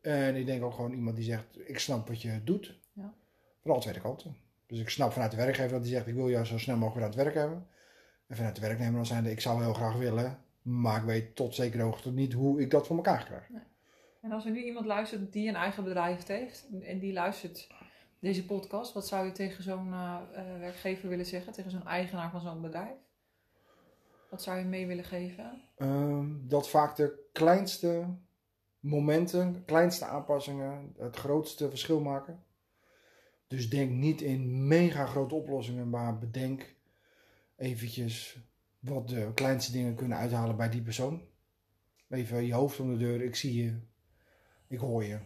En 0.02 0.36
ik 0.36 0.46
denk 0.46 0.64
ook 0.64 0.74
gewoon 0.74 0.94
iemand 0.94 1.16
die 1.16 1.26
zegt, 1.26 1.70
ik 1.70 1.80
snap 1.80 2.08
wat 2.08 2.22
je 2.22 2.44
doet. 2.44 2.80
Ja. 2.94 3.14
Van 3.62 3.72
alle 3.72 3.82
twee 3.82 4.02
kanten. 4.02 4.36
Dus 4.66 4.80
ik 4.80 4.90
snap 4.90 5.12
vanuit 5.12 5.32
de 5.32 5.38
werkgever 5.38 5.72
dat 5.72 5.82
hij 5.82 5.90
zegt, 5.90 6.08
ik 6.08 6.14
wil 6.14 6.30
jou 6.30 6.46
zo 6.46 6.58
snel 6.58 6.78
mogelijk 6.78 6.96
weer 6.96 7.04
aan 7.04 7.10
het 7.10 7.24
werk 7.24 7.36
hebben. 7.36 7.68
En 8.32 8.38
vanuit 8.38 8.56
de 8.56 8.62
werknemer 8.62 8.94
dan 8.94 9.06
zijn 9.06 9.26
ik 9.26 9.40
zou 9.40 9.64
heel 9.64 9.74
graag 9.74 9.98
willen, 9.98 10.40
maar 10.62 10.98
ik 10.98 11.04
weet 11.04 11.36
tot 11.36 11.56
zekere 11.56 11.84
hoogte 11.84 12.12
niet 12.12 12.34
hoe 12.34 12.62
ik 12.62 12.72
dat 12.72 12.88
voor 12.88 12.96
elkaar 12.96 13.26
krijg. 13.26 13.50
En 14.22 14.32
als 14.32 14.46
er 14.46 14.52
nu 14.52 14.64
iemand 14.64 14.86
luistert 14.86 15.34
die 15.34 15.48
een 15.48 15.56
eigen 15.56 15.84
bedrijf 15.84 16.28
heeft 16.28 16.68
en 16.82 17.00
die 17.00 17.14
luistert 17.14 17.68
deze 18.20 18.46
podcast, 18.46 18.94
wat 18.94 19.08
zou 19.08 19.26
je 19.26 19.32
tegen 19.32 19.64
zo'n 19.64 19.94
eh, 19.94 20.18
eh, 20.34 20.60
werkgever 20.60 21.10
willen 21.10 21.26
zeggen, 21.26 21.54
tegen 21.54 21.72
zo'n 21.72 21.88
eigenaar 21.88 22.32
van 22.32 22.42
zo'n 22.42 22.62
bedrijf? 22.62 22.98
Wat 24.30 24.42
zou 24.42 24.58
je 24.58 24.66
mee 24.66 24.88
willen 24.88 25.06
geven? 25.06 25.62
Ehm, 25.78 26.28
dat 26.42 26.70
vaak 26.70 26.96
de 26.96 27.30
kleinste 27.32 28.06
momenten, 28.80 29.66
kleinste 29.66 30.06
aanpassingen 30.06 30.94
het 30.98 31.16
grootste 31.16 31.70
verschil 31.70 32.00
maken. 32.00 32.44
Dus 33.48 33.70
denk 33.70 33.92
niet 33.92 34.22
in 34.22 34.68
mega 34.68 35.06
grote 35.06 35.36
oplossingen, 35.36 35.90
maar 35.90 36.18
bedenk 36.18 36.80
eventjes 37.62 38.38
wat 38.80 39.08
de 39.08 39.32
kleinste 39.34 39.72
dingen 39.72 39.96
kunnen 39.96 40.18
uithalen 40.18 40.56
bij 40.56 40.70
die 40.70 40.82
persoon. 40.82 41.22
Even 42.10 42.46
je 42.46 42.54
hoofd 42.54 42.80
om 42.80 42.92
de 42.92 42.98
deur, 42.98 43.22
ik 43.22 43.36
zie 43.36 43.64
je, 43.64 43.80
ik 44.68 44.80
hoor 44.80 45.04
je. 45.04 45.20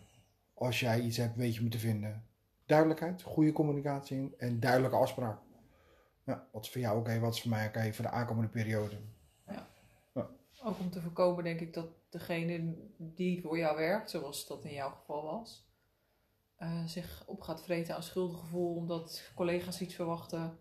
Als 0.54 0.80
jij 0.80 1.01
iets 1.01 1.18
hebt, 1.18 1.36
weet 1.36 1.56
je 1.56 1.63
me 1.63 1.70
te 1.70 1.80
vinden. 1.80 2.25
Duidelijkheid, 2.65 3.22
goede 3.22 3.51
communicatie 3.51 4.36
en 4.38 4.60
duidelijke 4.60 4.98
afspraak. 4.98 5.39
Ja, 6.24 6.48
wat 6.51 6.63
is 6.63 6.72
voor 6.72 6.82
jou 6.82 7.00
oké, 7.00 7.20
wat 7.20 7.34
is 7.34 7.42
voor 7.42 7.50
mij 7.50 7.68
oké 7.68 7.94
voor 7.94 8.06
de 8.06 8.12
aankomende 8.12 8.50
periode. 8.50 8.98
Ook 10.63 10.80
om 10.80 10.89
te 10.89 11.01
voorkomen, 11.01 11.44
denk 11.44 11.60
ik, 11.60 11.74
dat 11.74 11.88
degene 12.10 12.75
die 12.98 13.42
voor 13.42 13.58
jou 13.58 13.77
werkt, 13.77 14.10
zoals 14.10 14.48
dat 14.48 14.65
in 14.65 14.74
jouw 14.74 14.89
geval 14.89 15.24
was, 15.24 15.65
eh, 16.56 16.86
zich 16.86 17.24
op 17.27 17.42
gaat 17.42 17.63
vreten 17.63 17.96
aan 17.96 18.04
schuldgevoel 18.04 18.75
omdat 18.75 19.32
collega's 19.36 19.82
iets 19.82 19.96
verwachten, 19.96 20.58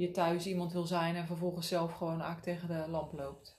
je 0.00 0.10
thuis 0.10 0.46
iemand 0.46 0.72
wil 0.72 0.86
zijn 0.86 1.16
en 1.16 1.26
vervolgens 1.26 1.68
zelf 1.68 1.92
gewoon 1.92 2.20
eigenlijk 2.20 2.42
tegen 2.42 2.68
de 2.68 2.90
lamp 2.90 3.12
loopt. 3.12 3.58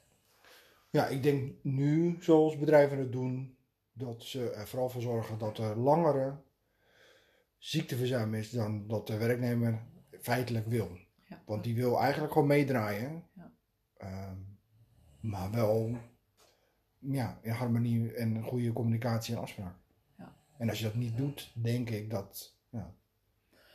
Ja, 0.90 1.08
ik 1.08 1.24
denk 1.24 1.54
nu, 1.64 2.18
zoals 2.20 2.58
bedrijven 2.58 2.98
het 2.98 3.12
doen, 3.12 3.58
dat 3.94 4.24
ze 4.24 4.52
er 4.52 4.68
vooral 4.68 4.90
voor 4.90 5.02
zorgen 5.02 5.38
dat 5.38 5.58
er 5.58 5.78
langere 5.78 6.36
ziekteverzuim 7.58 8.34
is 8.34 8.50
dan 8.50 8.88
dat 8.88 9.08
de 9.08 9.18
werknemer 9.18 9.82
feitelijk 10.22 10.68
wil. 10.68 10.98
Ja. 11.24 11.42
Want 11.46 11.64
die 11.64 11.76
wil 11.76 12.00
eigenlijk 12.00 12.34
gewoon 12.34 12.48
meedraaien. 12.48 13.24
Ja. 13.34 13.52
Ehm, 13.98 14.38
maar 15.20 15.52
wel 15.52 15.98
ja, 17.00 17.40
in 17.42 17.52
harmonie 17.52 18.14
en 18.14 18.44
goede 18.44 18.74
communicatie 18.74 19.36
en 19.36 19.42
afspraak. 19.42 19.76
Ja. 20.18 20.36
En 20.58 20.70
als 20.70 20.78
je 20.78 20.86
dat 20.86 20.96
niet 20.96 21.18
doet, 21.18 21.52
denk 21.54 21.90
ik 21.90 22.10
dat, 22.10 22.56
ja, 22.70 22.94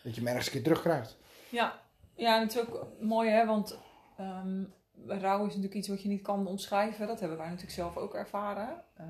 dat 0.02 0.14
je 0.14 0.20
hem 0.20 0.28
ergens 0.28 0.46
een 0.46 0.52
keer 0.52 0.62
terugkrijgt. 0.62 1.18
Ja, 1.50 1.85
ja, 2.16 2.34
en 2.36 2.40
het 2.40 2.54
is 2.54 2.60
ook 2.60 2.86
mooi, 3.00 3.30
hè, 3.30 3.46
want 3.46 3.78
ehm, 4.16 4.64
rouw 5.06 5.38
is 5.38 5.46
natuurlijk 5.46 5.74
iets 5.74 5.88
wat 5.88 6.02
je 6.02 6.08
niet 6.08 6.22
kan 6.22 6.46
omschrijven. 6.46 7.06
Dat 7.06 7.20
hebben 7.20 7.38
wij 7.38 7.46
natuurlijk 7.46 7.74
zelf 7.74 7.96
ook 7.96 8.14
ervaren. 8.14 8.84
Eh, 8.94 9.06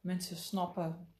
mensen 0.00 0.36
snappen, 0.36 1.14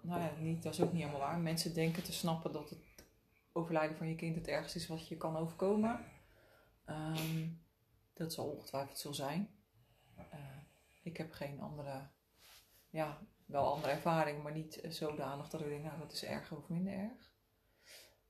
nou 0.00 0.20
ja, 0.20 0.30
niet, 0.38 0.62
dat 0.62 0.72
is 0.72 0.80
ook 0.80 0.92
niet 0.92 1.02
helemaal 1.02 1.28
waar. 1.28 1.38
Mensen 1.38 1.74
denken 1.74 2.02
te 2.02 2.12
snappen 2.12 2.52
dat 2.52 2.70
het 2.70 3.04
overlijden 3.52 3.96
van 3.96 4.08
je 4.08 4.14
kind 4.14 4.34
het 4.34 4.48
ergste 4.48 4.78
is 4.78 4.86
wat 4.86 5.08
je 5.08 5.16
kan 5.16 5.36
overkomen. 5.36 6.00
Ehm, 6.84 7.48
dat 8.14 8.32
zal 8.32 8.46
ongetwijfeld 8.46 8.98
zo 8.98 9.12
zijn. 9.12 9.50
Eh, 10.16 10.38
ik 11.02 11.16
heb 11.16 11.32
geen 11.32 11.60
andere, 11.60 12.08
ja, 12.90 13.18
wel 13.46 13.72
andere 13.72 13.92
ervaring, 13.92 14.42
maar 14.42 14.52
niet 14.52 14.80
eh, 14.80 14.90
zodanig 14.90 15.48
dat 15.48 15.60
ik 15.60 15.68
denk, 15.68 15.84
nou, 15.84 15.98
dat 15.98 16.12
is 16.12 16.24
erger 16.24 16.56
of 16.56 16.68
minder 16.68 16.92
erg. 16.92 17.32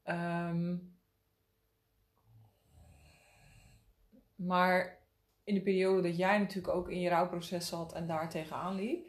Ehm, 0.03 0.77
Maar 4.47 4.99
in 5.45 5.55
de 5.55 5.63
periode 5.63 6.03
dat 6.03 6.17
jij 6.17 6.39
natuurlijk 6.39 6.75
ook 6.75 6.91
in 6.91 7.01
je 7.01 7.09
rouwproces 7.09 7.69
zat 7.69 7.93
en 7.93 8.07
daar 8.07 8.31
tegenaan 8.31 8.75
liep, 8.75 9.07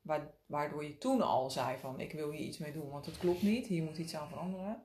wa- 0.00 0.30
waardoor 0.46 0.84
je 0.84 0.98
toen 0.98 1.22
al 1.22 1.50
zei 1.50 1.78
van 1.78 2.00
ik 2.00 2.12
wil 2.12 2.30
hier 2.30 2.40
iets 2.40 2.58
mee 2.58 2.72
doen, 2.72 2.90
want 2.90 3.06
het 3.06 3.18
klopt 3.18 3.42
niet, 3.42 3.66
hier 3.66 3.82
moet 3.82 3.98
iets 3.98 4.16
aan 4.16 4.28
veranderen. 4.28 4.82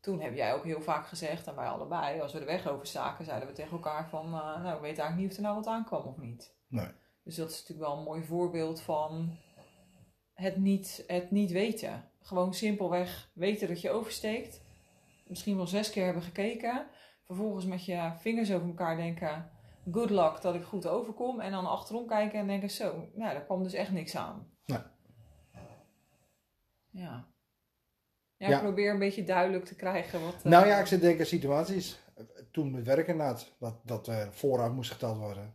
Toen 0.00 0.20
heb 0.20 0.34
jij 0.34 0.54
ook 0.54 0.64
heel 0.64 0.80
vaak 0.82 1.06
gezegd, 1.06 1.46
en 1.46 1.54
wij 1.54 1.68
allebei, 1.68 2.20
als 2.20 2.32
we 2.32 2.38
de 2.38 2.44
weg 2.44 2.68
overstaken, 2.68 3.24
zeiden 3.24 3.48
we 3.48 3.54
tegen 3.54 3.72
elkaar 3.72 4.08
van, 4.08 4.24
eh, 4.24 4.62
nou 4.62 4.74
ik 4.74 4.80
weet 4.80 4.98
eigenlijk 4.98 5.16
niet 5.16 5.30
of 5.30 5.36
er 5.36 5.42
nou 5.42 5.54
wat 5.54 5.66
aankwam 5.66 6.06
of 6.06 6.16
niet. 6.16 6.54
Nee. 6.68 6.88
Dus 7.24 7.36
dat 7.36 7.50
is 7.50 7.60
natuurlijk 7.60 7.88
wel 7.88 7.98
een 7.98 8.04
mooi 8.04 8.22
voorbeeld 8.22 8.80
van 8.80 9.36
het 10.34 10.56
niet, 10.56 11.04
het 11.06 11.30
niet 11.30 11.50
weten. 11.50 12.10
Gewoon 12.20 12.54
simpelweg 12.54 13.30
weten 13.34 13.68
dat 13.68 13.80
je 13.80 13.90
oversteekt. 13.90 14.62
Misschien 15.26 15.56
wel 15.56 15.66
zes 15.66 15.90
keer 15.90 16.04
hebben 16.04 16.22
gekeken. 16.22 16.86
Vervolgens 17.30 17.64
met 17.66 17.84
je 17.84 18.12
vingers 18.18 18.52
over 18.52 18.66
elkaar 18.68 18.96
denken: 18.96 19.50
good 19.92 20.10
luck 20.10 20.40
dat 20.42 20.54
ik 20.54 20.62
goed 20.62 20.86
overkom. 20.86 21.40
En 21.40 21.50
dan 21.52 21.66
achterom 21.66 22.06
kijken 22.06 22.38
en 22.38 22.46
denken: 22.46 22.70
zo, 22.70 23.08
nou, 23.14 23.32
daar 23.32 23.44
kwam 23.44 23.62
dus 23.62 23.72
echt 23.72 23.90
niks 23.90 24.16
aan. 24.16 24.50
Nee. 24.66 24.78
Ja. 26.90 27.28
Ja, 28.36 28.58
probeer 28.60 28.92
een 28.92 28.98
beetje 28.98 29.24
duidelijk 29.24 29.64
te 29.64 29.76
krijgen 29.76 30.22
wat. 30.24 30.34
eh, 30.34 30.42
Nou 30.50 30.66
ja, 30.66 30.78
ik 30.78 30.86
zit 30.86 31.00
denken 31.00 31.20
aan 31.20 31.26
situaties. 31.26 32.00
Toen 32.50 32.70
met 32.70 32.84
werken 32.84 33.12
inderdaad, 33.12 33.54
dat, 33.58 33.80
dat 33.84 34.08
eh, 34.08 34.28
vooruit 34.30 34.72
moest 34.72 34.90
geteld 34.90 35.18
worden. 35.18 35.54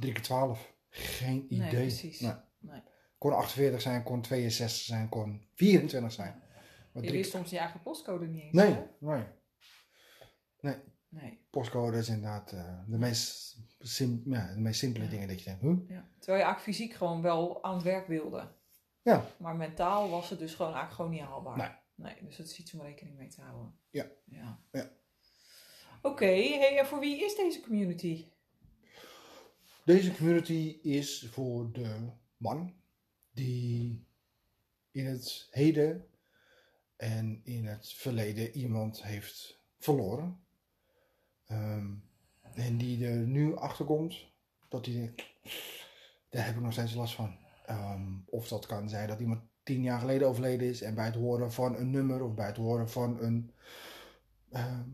3 0.00 0.12
keer 0.12 0.22
12. 0.22 0.74
Geen 0.88 1.44
idee. 1.48 1.58
Nee, 1.58 1.70
precies. 1.70 2.20
Nee. 2.20 2.32
Nee. 2.58 2.82
Kon 3.18 3.32
48 3.32 3.80
zijn, 3.80 4.02
kon 4.02 4.20
62 4.22 4.84
zijn, 4.86 5.08
kon 5.08 5.46
24 5.54 6.12
zijn. 6.12 6.42
Maar 6.92 7.02
Je 7.02 7.08
drie- 7.08 7.20
wist 7.20 7.30
soms 7.30 7.50
je 7.50 7.58
eigen 7.58 7.82
postcode 7.82 8.26
niet 8.26 8.42
eens. 8.42 8.52
Nee, 8.52 8.72
hè? 8.72 8.82
nee. 8.98 9.24
Nee. 10.60 11.38
Postcode 11.50 11.96
is 11.98 12.08
inderdaad 12.08 12.52
eh, 12.52 12.78
de, 12.86 12.98
meest 12.98 13.58
sim, 13.78 14.22
ja, 14.24 14.54
de 14.54 14.60
meest 14.60 14.78
simpele 14.78 15.04
Ja. 15.04 15.10
dingen 15.10 15.28
dat 15.28 15.38
je 15.38 15.44
denkt, 15.44 15.60
huh? 15.60 15.88
Ja. 15.88 16.08
Terwijl 16.18 16.38
je 16.38 16.44
eigenlijk 16.44 16.60
fysiek 16.60 16.92
gewoon 16.94 17.22
wel 17.22 17.64
aan 17.64 17.74
het 17.74 17.82
werk 17.82 18.06
wilde. 18.06 18.48
Ja. 19.02 19.26
Maar 19.38 19.56
mentaal 19.56 20.10
was 20.10 20.30
het 20.30 20.38
dus 20.38 20.54
gewoon 20.54 20.74
eigenlijk 20.74 20.96
gewoon 20.96 21.10
niet 21.10 21.28
haalbaar. 21.30 21.56
Nee. 21.56 21.68
Nee, 21.94 22.24
dus 22.24 22.36
dat 22.36 22.46
is 22.46 22.58
iets 22.58 22.74
om 22.74 22.80
rekening 22.80 23.16
mee 23.16 23.28
te 23.28 23.40
houden. 23.40 23.74
Ja. 23.90 24.06
ja. 24.24 24.60
Ja. 24.72 24.90
Oké, 26.02 26.24
hey, 26.24 26.78
en 26.78 26.86
voor 26.86 27.00
wie 27.00 27.24
is 27.24 27.36
deze 27.36 27.60
community? 27.60 28.24
Deze 29.84 30.12
community 30.16 30.78
is 30.82 31.26
voor 31.30 31.72
de 31.72 32.08
man 32.36 32.74
die 33.30 34.06
in 34.90 35.06
het 35.06 35.48
heden 35.50 36.06
en 36.96 37.40
in 37.44 37.66
het 37.66 37.92
verleden 37.92 38.56
iemand 38.56 39.02
heeft 39.02 39.60
verloren. 39.78 40.44
Ehm, 41.50 41.86
en 42.54 42.78
die 42.78 43.06
er 43.06 43.16
nu 43.16 43.56
achter 43.56 43.84
komt 43.84 44.26
dat 44.68 44.86
hij 44.86 44.94
denkt, 44.94 45.24
daar 46.28 46.46
heb 46.46 46.54
ik 46.54 46.60
nog 46.60 46.72
steeds 46.72 46.94
last 46.94 47.14
van. 47.14 47.36
Ehm, 47.66 48.18
of 48.26 48.48
dat 48.48 48.66
kan 48.66 48.88
zijn 48.88 49.08
dat 49.08 49.20
iemand 49.20 49.40
tien 49.62 49.82
jaar 49.82 50.00
geleden 50.00 50.28
overleden 50.28 50.68
is 50.68 50.82
en 50.82 50.94
bij 50.94 51.04
het 51.04 51.14
horen 51.14 51.52
van 51.52 51.76
een 51.76 51.90
nummer 51.90 52.22
of 52.22 52.34
bij 52.34 52.46
het 52.46 52.56
horen 52.56 52.90
van 52.90 53.20
een 53.20 53.52
ehm, 54.50 54.88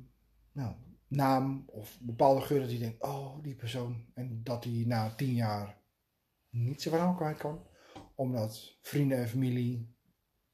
nou, 0.52 0.74
naam 1.08 1.64
of 1.66 1.98
bepaalde 2.00 2.40
geur 2.40 2.60
dat 2.60 2.70
hij 2.70 2.78
denkt, 2.78 3.02
oh 3.02 3.42
die 3.42 3.54
persoon. 3.54 4.04
En 4.14 4.40
dat 4.42 4.64
hij 4.64 4.84
na 4.86 5.14
tien 5.14 5.34
jaar 5.34 5.78
niet 6.50 6.82
zijn 6.82 6.94
verhaal 6.94 7.14
kwijt 7.14 7.38
kan. 7.38 7.66
Omdat 8.14 8.78
vrienden 8.82 9.18
en 9.18 9.28
familie, 9.28 9.94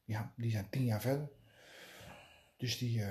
ja, 0.05 0.33
die 0.37 0.51
zijn 0.51 0.71
tien 0.71 0.85
jaar 0.85 1.01
verder. 1.01 1.31
Dus 2.57 2.79
die, 2.79 3.05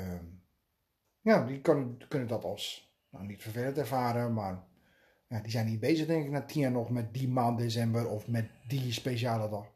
ja, 1.21 1.45
die 1.45 1.61
kan, 1.61 2.01
kunnen 2.07 2.27
dat 2.27 2.43
als 2.43 2.95
nou, 3.09 3.25
niet 3.25 3.41
vervelend 3.41 3.77
ervaren, 3.77 4.33
maar 4.33 4.63
ja, 5.27 5.39
die 5.39 5.51
zijn 5.51 5.65
niet 5.65 5.79
bezig, 5.79 6.07
denk 6.07 6.25
ik, 6.25 6.31
na 6.31 6.45
tien 6.45 6.61
jaar 6.61 6.71
nog 6.71 6.89
met 6.89 7.13
die 7.13 7.29
maand 7.29 7.57
december 7.57 8.09
of 8.09 8.27
met 8.27 8.49
die 8.67 8.91
speciale 8.91 9.49
dag. 9.49 9.73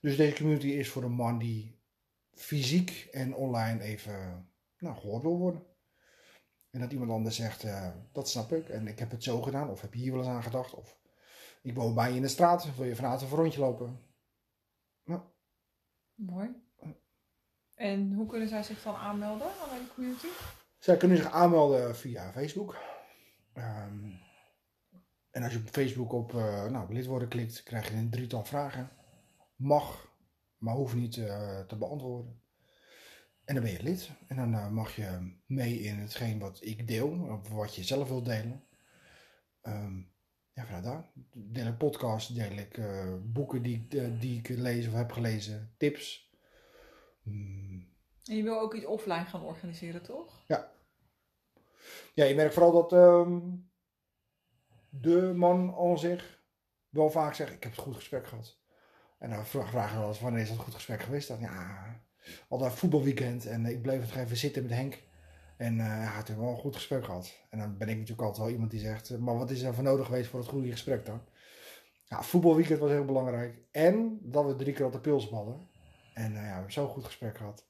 Dus 0.00 0.16
deze 0.16 0.36
community 0.36 0.66
is 0.66 0.88
voor 0.88 1.02
een 1.02 1.12
man 1.12 1.38
die 1.38 1.80
fysiek 2.32 3.08
en 3.12 3.34
online 3.34 3.82
even 3.82 4.48
nou, 4.78 4.96
gehoord 4.96 5.22
wil 5.22 5.38
worden. 5.38 5.66
En 6.70 6.80
dat 6.80 6.92
iemand 6.92 7.10
anders 7.10 7.36
zegt, 7.36 7.64
eh, 7.64 7.90
dat 8.12 8.28
snap 8.28 8.52
ik 8.52 8.68
en 8.68 8.86
ik 8.86 8.98
heb 8.98 9.10
het 9.10 9.22
zo 9.22 9.42
gedaan, 9.42 9.70
of 9.70 9.80
heb 9.80 9.94
je 9.94 10.00
hier 10.00 10.12
wel 10.12 10.20
eens 10.20 10.30
aan 10.30 10.42
gedacht, 10.42 10.74
of 10.74 10.98
ik 11.62 11.74
woon 11.74 11.94
bij 11.94 12.10
je 12.10 12.16
in 12.16 12.22
de 12.22 12.28
straat, 12.28 12.76
wil 12.76 12.84
je 12.84 12.96
vanavond 12.96 13.30
een 13.30 13.36
rondje 13.36 13.60
lopen? 13.60 14.00
Mooi. 16.14 16.66
En 17.74 18.12
hoe 18.12 18.26
kunnen 18.26 18.48
zij 18.48 18.62
zich 18.62 18.82
dan 18.82 18.94
aanmelden 18.94 19.46
aan 19.46 19.78
de 19.78 19.94
community? 19.94 20.26
Zij 20.78 20.96
kunnen 20.96 21.16
zich 21.16 21.30
aanmelden 21.30 21.96
via 21.96 22.32
Facebook. 22.32 22.76
Ehm, 23.52 24.10
en 25.30 25.42
als 25.42 25.52
je 25.52 25.58
op 25.58 25.68
Facebook 25.68 26.12
op 26.12 26.32
uh, 26.32 26.64
nou, 26.64 26.92
lid 26.92 27.06
worden 27.06 27.28
klikt, 27.28 27.62
krijg 27.62 27.88
je 27.88 27.96
een 27.96 28.10
drietal 28.10 28.44
vragen. 28.44 28.90
Mag, 29.56 30.12
maar 30.56 30.74
hoeft 30.74 30.94
niet 30.94 31.16
uh, 31.16 31.60
te 31.60 31.76
beantwoorden. 31.76 32.42
En 33.44 33.54
dan 33.54 33.62
ben 33.62 33.72
je 33.72 33.82
lid. 33.82 34.10
En 34.26 34.36
dan 34.36 34.54
uh, 34.54 34.68
mag 34.68 34.96
je 34.96 35.36
mee 35.46 35.80
in 35.80 35.98
hetgeen 35.98 36.38
wat 36.38 36.58
ik 36.60 36.86
deel, 36.88 37.10
of 37.10 37.48
wat 37.48 37.74
je 37.74 37.84
zelf 37.84 38.08
wilt 38.08 38.24
delen. 38.24 38.64
Um, 39.62 40.12
ja, 40.52 40.64
vanuit 40.66 40.84
daar. 40.84 41.10
Deel 41.32 41.66
ik 41.66 41.78
podcast, 41.78 42.34
deel 42.34 42.50
ik 42.50 42.80
boeken 43.32 43.62
die, 43.62 43.86
die 44.18 44.38
ik 44.38 44.48
lees 44.48 44.86
of 44.86 44.92
heb 44.92 45.12
gelezen, 45.12 45.74
tips. 45.76 46.32
Mm. 47.22 47.87
En 48.28 48.36
je 48.36 48.42
wil 48.42 48.60
ook 48.60 48.74
iets 48.74 48.86
offline 48.86 49.24
gaan 49.24 49.42
organiseren, 49.42 50.02
toch? 50.02 50.44
Ja. 50.46 50.72
Ja, 52.14 52.24
je 52.24 52.34
merkt 52.34 52.54
vooral 52.54 52.72
dat 52.72 52.92
um, 52.92 53.70
de 54.88 55.32
man 55.34 55.74
aan 55.78 55.98
zich 55.98 56.42
wel 56.88 57.10
vaak 57.10 57.34
zegt, 57.34 57.52
ik 57.52 57.62
heb 57.62 57.72
het 57.72 57.80
goed 57.80 57.94
gesprek 57.94 58.26
gehad. 58.26 58.58
En 59.18 59.30
dan 59.30 59.46
vragen 59.46 59.94
we 59.94 59.98
wel 59.98 60.08
eens, 60.08 60.20
wanneer 60.20 60.42
is 60.42 60.48
dat 60.48 60.58
goed 60.58 60.74
gesprek 60.74 61.02
geweest? 61.02 61.28
Dan 61.28 61.40
ja, 61.40 62.00
al 62.48 62.58
dat 62.58 62.72
voetbalweekend 62.72 63.46
en 63.46 63.66
ik 63.66 63.82
bleef 63.82 64.00
het 64.00 64.24
even 64.24 64.36
zitten 64.36 64.62
met 64.62 64.72
Henk. 64.72 65.02
En 65.56 65.72
uh, 65.78 65.84
ja, 65.84 66.12
hebben 66.14 66.34
we 66.34 66.40
wel 66.40 66.50
een 66.50 66.58
goed 66.58 66.74
gesprek 66.74 67.04
gehad. 67.04 67.34
En 67.50 67.58
dan 67.58 67.76
ben 67.76 67.88
ik 67.88 67.94
natuurlijk 67.94 68.22
altijd 68.22 68.44
wel 68.44 68.52
iemand 68.52 68.70
die 68.70 68.80
zegt, 68.80 69.18
maar 69.18 69.38
wat 69.38 69.50
is 69.50 69.62
er 69.62 69.74
voor 69.74 69.84
nodig 69.84 70.06
geweest 70.06 70.30
voor 70.30 70.40
het 70.40 70.48
goede 70.48 70.70
gesprek 70.70 71.06
dan? 71.06 71.20
Ja, 72.04 72.22
voetbalweekend 72.22 72.78
was 72.78 72.90
heel 72.90 73.04
belangrijk. 73.04 73.62
En 73.70 74.18
dat 74.22 74.46
we 74.46 74.56
drie 74.56 74.72
keer 74.72 74.86
op 74.86 74.92
de 74.92 75.00
pils 75.00 75.28
ballen. 75.28 75.68
En 76.14 76.32
uh, 76.32 76.36
ja, 76.36 76.42
we 76.42 76.52
hebben 76.52 76.72
zo'n 76.72 76.88
goed 76.88 77.04
gesprek 77.04 77.36
gehad. 77.36 77.66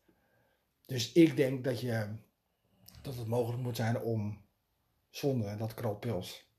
Dus 0.88 1.12
ik 1.12 1.36
denk 1.36 1.64
dat, 1.64 1.80
je, 1.80 2.08
dat 3.02 3.16
het 3.16 3.26
mogelijk 3.26 3.62
moet 3.62 3.76
zijn 3.76 4.00
om 4.00 4.44
zonder 5.10 5.58
dat 5.58 5.74
kralpils 5.74 6.50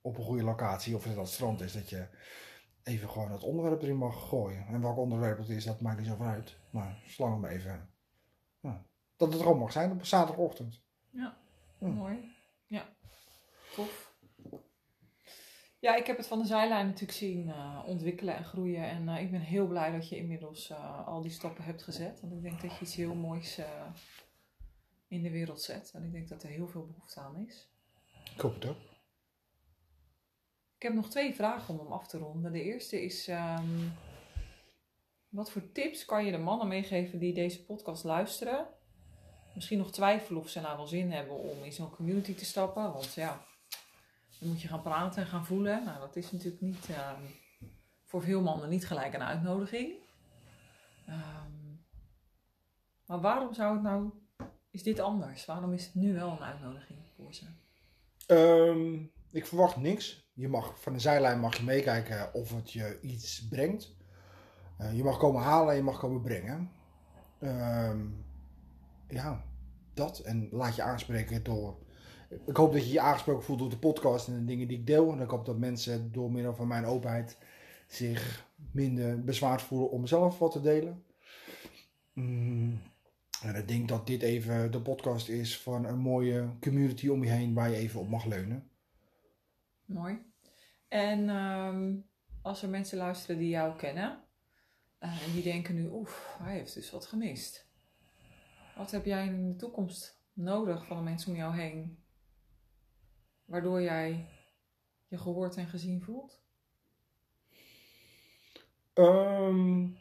op 0.00 0.16
een 0.16 0.24
goede 0.24 0.42
locatie, 0.42 0.96
of 0.96 1.04
het 1.04 1.14
dat 1.14 1.28
strand 1.28 1.60
is, 1.60 1.72
dat 1.72 1.88
je 1.88 2.08
even 2.82 3.08
gewoon 3.08 3.32
het 3.32 3.42
onderwerp 3.42 3.82
erin 3.82 3.96
mag 3.96 4.28
gooien. 4.28 4.66
En 4.66 4.80
welk 4.80 4.96
onderwerp 4.96 5.38
het 5.38 5.48
is, 5.48 5.64
dat 5.64 5.80
maakt 5.80 5.98
niet 5.98 6.08
zo 6.08 6.16
uit. 6.20 6.56
Maar 6.70 7.02
slang 7.06 7.42
hem 7.42 7.50
even. 7.50 7.90
Ja, 8.60 8.84
dat 9.16 9.32
het 9.32 9.42
gewoon 9.42 9.58
mag 9.58 9.72
zijn 9.72 9.90
op 9.90 10.04
zaterdagochtend. 10.04 10.80
Ja, 11.10 11.36
ja. 11.78 11.86
mooi. 11.86 12.34
Ja, 12.66 12.96
tof. 13.74 14.11
Ja, 15.82 15.96
ik 15.96 16.06
heb 16.06 16.16
het 16.16 16.26
van 16.26 16.38
de 16.38 16.46
zijlijn 16.46 16.86
natuurlijk 16.86 17.18
zien 17.18 17.46
uh, 17.46 17.82
ontwikkelen 17.86 18.36
en 18.36 18.44
groeien. 18.44 18.88
En 18.88 19.08
uh, 19.08 19.20
ik 19.20 19.30
ben 19.30 19.40
heel 19.40 19.66
blij 19.66 19.92
dat 19.92 20.08
je 20.08 20.16
inmiddels 20.16 20.70
uh, 20.70 21.08
al 21.08 21.22
die 21.22 21.30
stappen 21.30 21.64
hebt 21.64 21.82
gezet. 21.82 22.20
Want 22.20 22.32
ik 22.32 22.42
denk 22.42 22.60
dat 22.60 22.72
je 22.72 22.80
iets 22.80 22.94
heel 22.94 23.14
moois 23.14 23.60
in 25.08 25.22
de 25.22 25.30
wereld 25.30 25.62
zet. 25.62 25.90
En 25.94 26.04
ik 26.04 26.12
denk 26.12 26.28
dat 26.28 26.42
er 26.42 26.48
heel 26.48 26.68
veel 26.68 26.86
behoefte 26.86 27.20
aan 27.20 27.46
is. 27.46 27.68
Ik 28.34 28.40
hoop 28.40 28.54
het 28.54 28.66
ook. 28.66 28.76
Ik 30.76 30.82
heb 30.82 30.94
nog 30.94 31.10
twee 31.10 31.34
vragen 31.34 31.74
om 31.74 31.80
hem 31.80 31.92
af 31.92 32.06
te 32.06 32.18
ronden. 32.18 32.52
De 32.52 32.62
eerste 32.62 33.04
is: 33.04 33.28
um, 33.28 33.92
wat 35.28 35.50
voor 35.50 35.72
tips 35.72 36.04
kan 36.04 36.24
je 36.24 36.32
de 36.32 36.38
mannen 36.38 36.68
meegeven 36.68 37.18
die 37.18 37.34
deze 37.34 37.64
podcast 37.64 38.04
luisteren? 38.04 38.66
Misschien 39.54 39.78
nog 39.78 39.92
twijfelen 39.92 40.40
of 40.40 40.48
ze 40.48 40.60
nou 40.60 40.76
wel 40.76 40.86
zin 40.86 41.10
hebben 41.10 41.38
om 41.38 41.64
in 41.64 41.72
zo'n 41.72 41.90
community 41.90 42.34
te 42.34 42.44
stappen. 42.44 42.92
Want 42.92 43.14
ja, 43.14 43.46
dan 44.42 44.50
moet 44.50 44.62
je 44.62 44.68
gaan 44.68 44.82
praten 44.82 45.22
en 45.22 45.28
gaan 45.28 45.46
voelen. 45.46 45.84
Nou, 45.84 45.98
dat 45.98 46.16
is 46.16 46.32
natuurlijk 46.32 46.62
niet 46.62 46.88
uh, 46.88 47.10
voor 48.04 48.22
veel 48.22 48.42
mannen 48.42 48.68
niet 48.68 48.86
gelijk 48.86 49.14
een 49.14 49.22
uitnodiging. 49.22 49.92
Um, 51.08 51.84
maar 53.06 53.20
waarom 53.20 53.54
zou 53.54 53.74
het 53.74 53.82
nou, 53.82 54.10
is 54.70 54.82
dit 54.82 55.00
anders? 55.00 55.44
Waarom 55.44 55.72
is 55.72 55.84
het 55.84 55.94
nu 55.94 56.14
wel 56.14 56.30
een 56.30 56.42
uitnodiging 56.42 56.98
voor 57.16 57.34
ze? 57.34 57.46
Um, 58.26 59.12
ik 59.30 59.46
verwacht 59.46 59.76
niks. 59.76 60.30
Je 60.34 60.48
mag, 60.48 60.80
van 60.80 60.92
de 60.92 60.98
zijlijn 60.98 61.40
mag 61.40 61.56
je 61.56 61.64
meekijken 61.64 62.34
of 62.34 62.54
het 62.54 62.72
je 62.72 62.98
iets 63.00 63.48
brengt. 63.48 63.96
Uh, 64.78 64.96
je 64.96 65.04
mag 65.04 65.18
komen 65.18 65.42
halen 65.42 65.70
en 65.70 65.76
je 65.76 65.82
mag 65.82 65.98
komen 65.98 66.22
brengen. 66.22 66.70
Ja, 69.08 69.44
dat. 69.94 70.18
En 70.18 70.48
laat 70.50 70.76
je 70.76 70.82
aanspreken 70.82 71.42
door 71.42 71.78
ik 72.46 72.56
hoop 72.56 72.72
dat 72.72 72.86
je 72.86 72.92
je 72.92 73.00
aangesproken 73.00 73.44
voelt 73.44 73.58
door 73.58 73.70
de 73.70 73.78
podcast 73.78 74.28
en 74.28 74.34
de 74.34 74.44
dingen 74.44 74.68
die 74.68 74.78
ik 74.78 74.86
deel. 74.86 75.12
En 75.12 75.20
ik 75.20 75.30
hoop 75.30 75.46
dat 75.46 75.58
mensen 75.58 76.12
door 76.12 76.32
middel 76.32 76.54
van 76.54 76.68
mijn 76.68 76.84
openheid 76.84 77.38
zich 77.86 78.46
minder 78.70 79.24
bezwaard 79.24 79.62
voelen 79.62 79.90
om 79.90 80.06
zelf 80.06 80.38
wat 80.38 80.52
te 80.52 80.60
delen. 80.60 81.04
Mm. 82.12 82.80
En 83.42 83.54
ik 83.54 83.68
denk 83.68 83.88
dat 83.88 84.06
dit 84.06 84.22
even 84.22 84.70
de 84.70 84.80
podcast 84.80 85.28
is 85.28 85.60
van 85.60 85.84
een 85.84 85.98
mooie 85.98 86.48
community 86.60 87.08
om 87.08 87.24
je 87.24 87.30
heen 87.30 87.54
waar 87.54 87.70
je 87.70 87.76
even 87.76 88.00
op 88.00 88.08
mag 88.08 88.24
leunen. 88.24 88.70
Mooi. 89.84 90.18
En 90.88 91.28
um, 91.28 92.06
als 92.42 92.62
er 92.62 92.68
mensen 92.68 92.98
luisteren 92.98 93.38
die 93.38 93.48
jou 93.48 93.76
kennen 93.76 94.20
uh, 95.00 95.26
en 95.26 95.32
die 95.32 95.42
denken 95.42 95.74
nu, 95.74 95.88
oef, 95.88 96.36
hij 96.42 96.52
heeft 96.52 96.74
dus 96.74 96.90
wat 96.90 97.06
gemist. 97.06 97.70
Wat 98.76 98.90
heb 98.90 99.04
jij 99.04 99.26
in 99.26 99.48
de 99.48 99.56
toekomst 99.56 100.20
nodig 100.32 100.86
van 100.86 100.96
de 100.96 101.02
mensen 101.02 101.30
om 101.30 101.36
jou 101.36 101.54
heen 101.54 102.01
waardoor 103.44 103.82
jij 103.82 104.28
je 105.06 105.18
gehoord 105.18 105.56
en 105.56 105.66
gezien 105.66 106.02
voelt? 106.02 106.42
Um, 108.94 109.96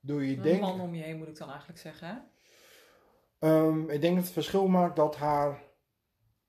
doe 0.00 0.26
je 0.26 0.50
Een 0.50 0.60
man 0.60 0.80
om 0.80 0.94
je 0.94 1.02
heen 1.02 1.16
moet 1.16 1.28
ik 1.28 1.36
dan 1.36 1.48
eigenlijk 1.48 1.78
zeggen? 1.78 2.28
Um, 3.38 3.90
ik 3.90 4.00
denk 4.00 4.14
dat 4.14 4.24
het 4.24 4.32
verschil 4.32 4.68
maakt 4.68 4.96
dat 4.96 5.16
haar 5.16 5.62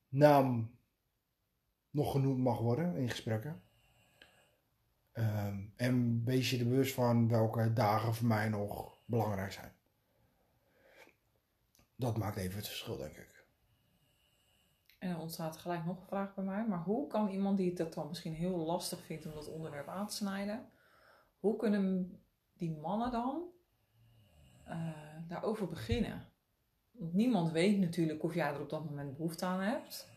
naam 0.10 0.78
nog 1.90 2.12
genoemd 2.12 2.40
mag 2.40 2.60
worden 2.60 2.96
in 2.96 3.10
gesprekken. 3.10 3.64
Um, 5.14 5.74
en 5.76 6.24
wees 6.26 6.50
je 6.50 6.60
er 6.60 6.68
bewust 6.68 6.94
van 6.94 7.30
welke 7.30 7.74
dagen 7.74 8.16
voor 8.16 8.28
mij 8.28 8.50
nog 8.50 8.98
belangrijk 9.06 9.52
zijn. 9.52 9.74
Dat 11.96 12.18
maakt 12.18 12.38
even 12.38 12.58
het 12.58 12.68
verschil, 12.68 12.98
denk 12.98 13.18
ik. 13.18 13.35
En 15.06 15.12
dan 15.12 15.22
ontstaat 15.22 15.58
gelijk 15.58 15.86
nog 15.86 16.00
een 16.00 16.08
vraag 16.08 16.34
bij 16.34 16.44
mij. 16.44 16.66
Maar 16.68 16.84
hoe 16.84 17.08
kan 17.08 17.30
iemand 17.30 17.58
die 17.58 17.74
het 17.78 17.94
dan 17.94 18.08
misschien 18.08 18.34
heel 18.34 18.58
lastig 18.58 19.06
vindt 19.06 19.26
om 19.26 19.34
dat 19.34 19.50
onderwerp 19.50 19.88
aan 19.88 20.08
te 20.08 20.16
snijden, 20.16 20.70
hoe 21.40 21.56
kunnen 21.56 22.20
die 22.54 22.78
mannen 22.78 23.12
dan 23.12 23.44
uh, 24.68 24.90
daarover 25.28 25.68
beginnen? 25.68 26.34
Want 26.92 27.14
niemand 27.14 27.52
weet 27.52 27.80
natuurlijk 27.80 28.24
of 28.24 28.34
jij 28.34 28.54
er 28.54 28.62
op 28.62 28.70
dat 28.70 28.86
moment 28.86 29.18
behoefte 29.18 29.46
aan 29.46 29.62
hebt. 29.62 30.10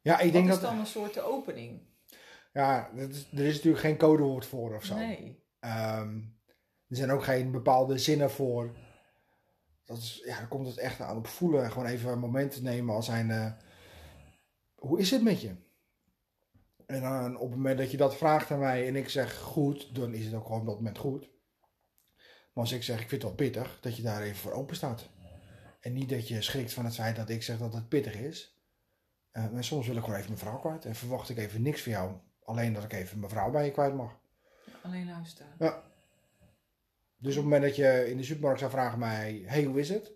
Ja, 0.00 0.18
ik 0.18 0.32
denk 0.32 0.46
dat. 0.46 0.56
is 0.56 0.62
dan 0.62 0.78
een 0.78 0.86
soort 0.86 1.20
opening? 1.20 1.82
Ja, 2.52 2.90
er 2.96 3.08
is, 3.08 3.32
er 3.32 3.44
is 3.44 3.54
natuurlijk 3.54 3.84
geen 3.84 3.96
codewoord 3.96 4.46
voor 4.46 4.74
of 4.74 4.84
zo. 4.84 4.94
Nee. 4.94 5.44
Um, 5.60 6.38
er 6.88 6.96
zijn 6.96 7.10
ook 7.10 7.24
geen 7.24 7.50
bepaalde 7.50 7.98
zinnen 7.98 8.30
voor 8.30 8.76
dat 9.84 9.98
is, 9.98 10.22
ja, 10.24 10.38
dan 10.38 10.48
komt 10.48 10.66
het 10.66 10.78
echt 10.78 11.00
aan 11.00 11.16
op 11.16 11.26
voelen. 11.26 11.70
Gewoon 11.72 11.86
even 11.86 12.12
een 12.12 12.18
moment 12.18 12.52
te 12.52 12.62
nemen 12.62 12.94
als 12.94 13.06
zijn. 13.06 13.28
Uh, 13.28 13.52
hoe 14.74 14.98
is 14.98 15.10
het 15.10 15.22
met 15.22 15.40
je? 15.40 15.54
En 16.86 17.00
dan 17.00 17.36
op 17.36 17.48
het 17.48 17.56
moment 17.56 17.78
dat 17.78 17.90
je 17.90 17.96
dat 17.96 18.16
vraagt 18.16 18.50
aan 18.50 18.58
mij 18.58 18.88
en 18.88 18.96
ik 18.96 19.08
zeg 19.08 19.38
goed, 19.38 19.94
dan 19.94 20.14
is 20.14 20.24
het 20.24 20.34
ook 20.34 20.44
gewoon 20.44 20.60
op 20.60 20.66
dat 20.66 20.76
moment 20.76 20.98
goed. 20.98 21.30
Maar 22.52 22.64
als 22.64 22.72
ik 22.72 22.82
zeg 22.82 23.00
ik 23.00 23.08
vind 23.08 23.22
het 23.22 23.30
wel 23.30 23.48
pittig, 23.48 23.78
dat 23.80 23.96
je 23.96 24.02
daar 24.02 24.22
even 24.22 24.36
voor 24.36 24.52
open 24.52 24.76
staat. 24.76 25.08
En 25.80 25.92
niet 25.92 26.08
dat 26.08 26.28
je 26.28 26.42
schrikt 26.42 26.72
van 26.72 26.84
het 26.84 26.94
feit 26.94 27.16
dat 27.16 27.28
ik 27.28 27.42
zeg 27.42 27.58
dat 27.58 27.74
het 27.74 27.88
pittig 27.88 28.16
is. 28.16 28.58
Uh, 29.32 29.50
maar 29.50 29.64
soms 29.64 29.86
wil 29.86 29.96
ik 29.96 30.02
gewoon 30.02 30.18
even 30.18 30.30
mijn 30.30 30.44
vrouw 30.44 30.58
kwijt. 30.58 30.84
En 30.84 30.94
verwacht 30.94 31.28
ik 31.28 31.38
even 31.38 31.62
niks 31.62 31.82
van 31.82 31.92
jou. 31.92 32.16
Alleen 32.44 32.72
dat 32.72 32.84
ik 32.84 32.92
even 32.92 33.18
mijn 33.18 33.30
vrouw 33.30 33.50
bij 33.50 33.64
je 33.64 33.70
kwijt 33.70 33.94
mag. 33.94 34.18
Alleen 34.82 35.06
luisteren. 35.06 35.52
Ja. 35.58 35.82
Dus 37.18 37.36
op 37.36 37.42
het 37.42 37.52
moment 37.52 37.62
dat 37.62 37.76
je 37.76 38.10
in 38.10 38.16
de 38.16 38.22
supermarkt 38.22 38.58
zou 38.58 38.70
vragen 38.70 38.98
mij, 38.98 39.42
hey, 39.46 39.64
hoe 39.64 39.80
is 39.80 39.88
het? 39.88 40.12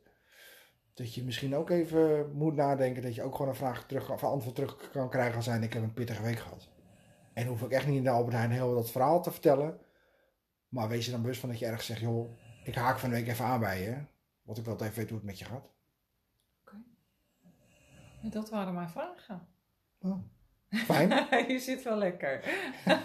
Dat 0.95 1.15
je 1.15 1.25
misschien 1.25 1.57
ook 1.57 1.71
even 1.71 2.33
moet 2.33 2.55
nadenken 2.55 3.03
dat 3.03 3.15
je 3.15 3.23
ook 3.23 3.35
gewoon 3.35 3.49
een 3.49 3.57
vraag 3.57 3.87
terug, 3.87 4.11
of 4.11 4.23
een 4.23 4.29
antwoord 4.29 4.55
terug 4.55 4.91
kan 4.91 5.11
krijgen 5.11 5.37
als 5.37 5.45
zijn, 5.45 5.63
ik 5.63 5.73
heb 5.73 5.83
een 5.83 5.95
pittige 5.95 6.23
week 6.23 6.39
gehad. 6.39 6.69
En 7.33 7.47
hoef 7.47 7.63
ik 7.63 7.71
echt 7.71 7.87
niet 7.87 7.97
in 7.97 8.03
de 8.05 8.11
Albert 8.11 8.37
Heijn 8.37 8.51
heel 8.51 8.75
dat 8.75 8.91
verhaal 8.91 9.23
te 9.23 9.31
vertellen. 9.31 9.79
Maar 10.69 10.89
wees 10.89 11.05
je 11.05 11.11
dan 11.11 11.21
bewust 11.21 11.41
van 11.41 11.49
dat 11.49 11.59
je 11.59 11.67
ergens 11.67 11.87
zegt, 11.87 12.01
joh, 12.01 12.31
ik 12.65 12.75
haak 12.75 12.99
van 12.99 13.09
de 13.09 13.15
week 13.15 13.29
even 13.29 13.45
aan 13.45 13.61
bij 13.61 13.83
je. 13.83 13.97
Want 14.43 14.59
ik 14.59 14.65
wil 14.65 14.75
even 14.75 14.95
weten 14.95 15.09
hoe 15.09 15.19
het 15.19 15.27
met 15.27 15.39
je 15.39 15.45
gaat. 15.45 15.71
Ja, 18.21 18.31
dat 18.31 18.51
waren 18.51 18.75
mijn 18.75 18.89
vragen. 18.89 19.49
Oh, 19.99 20.19
fijn. 20.71 21.09
je 21.53 21.59
zit 21.59 21.83
wel 21.83 21.97
lekker. 21.97 22.45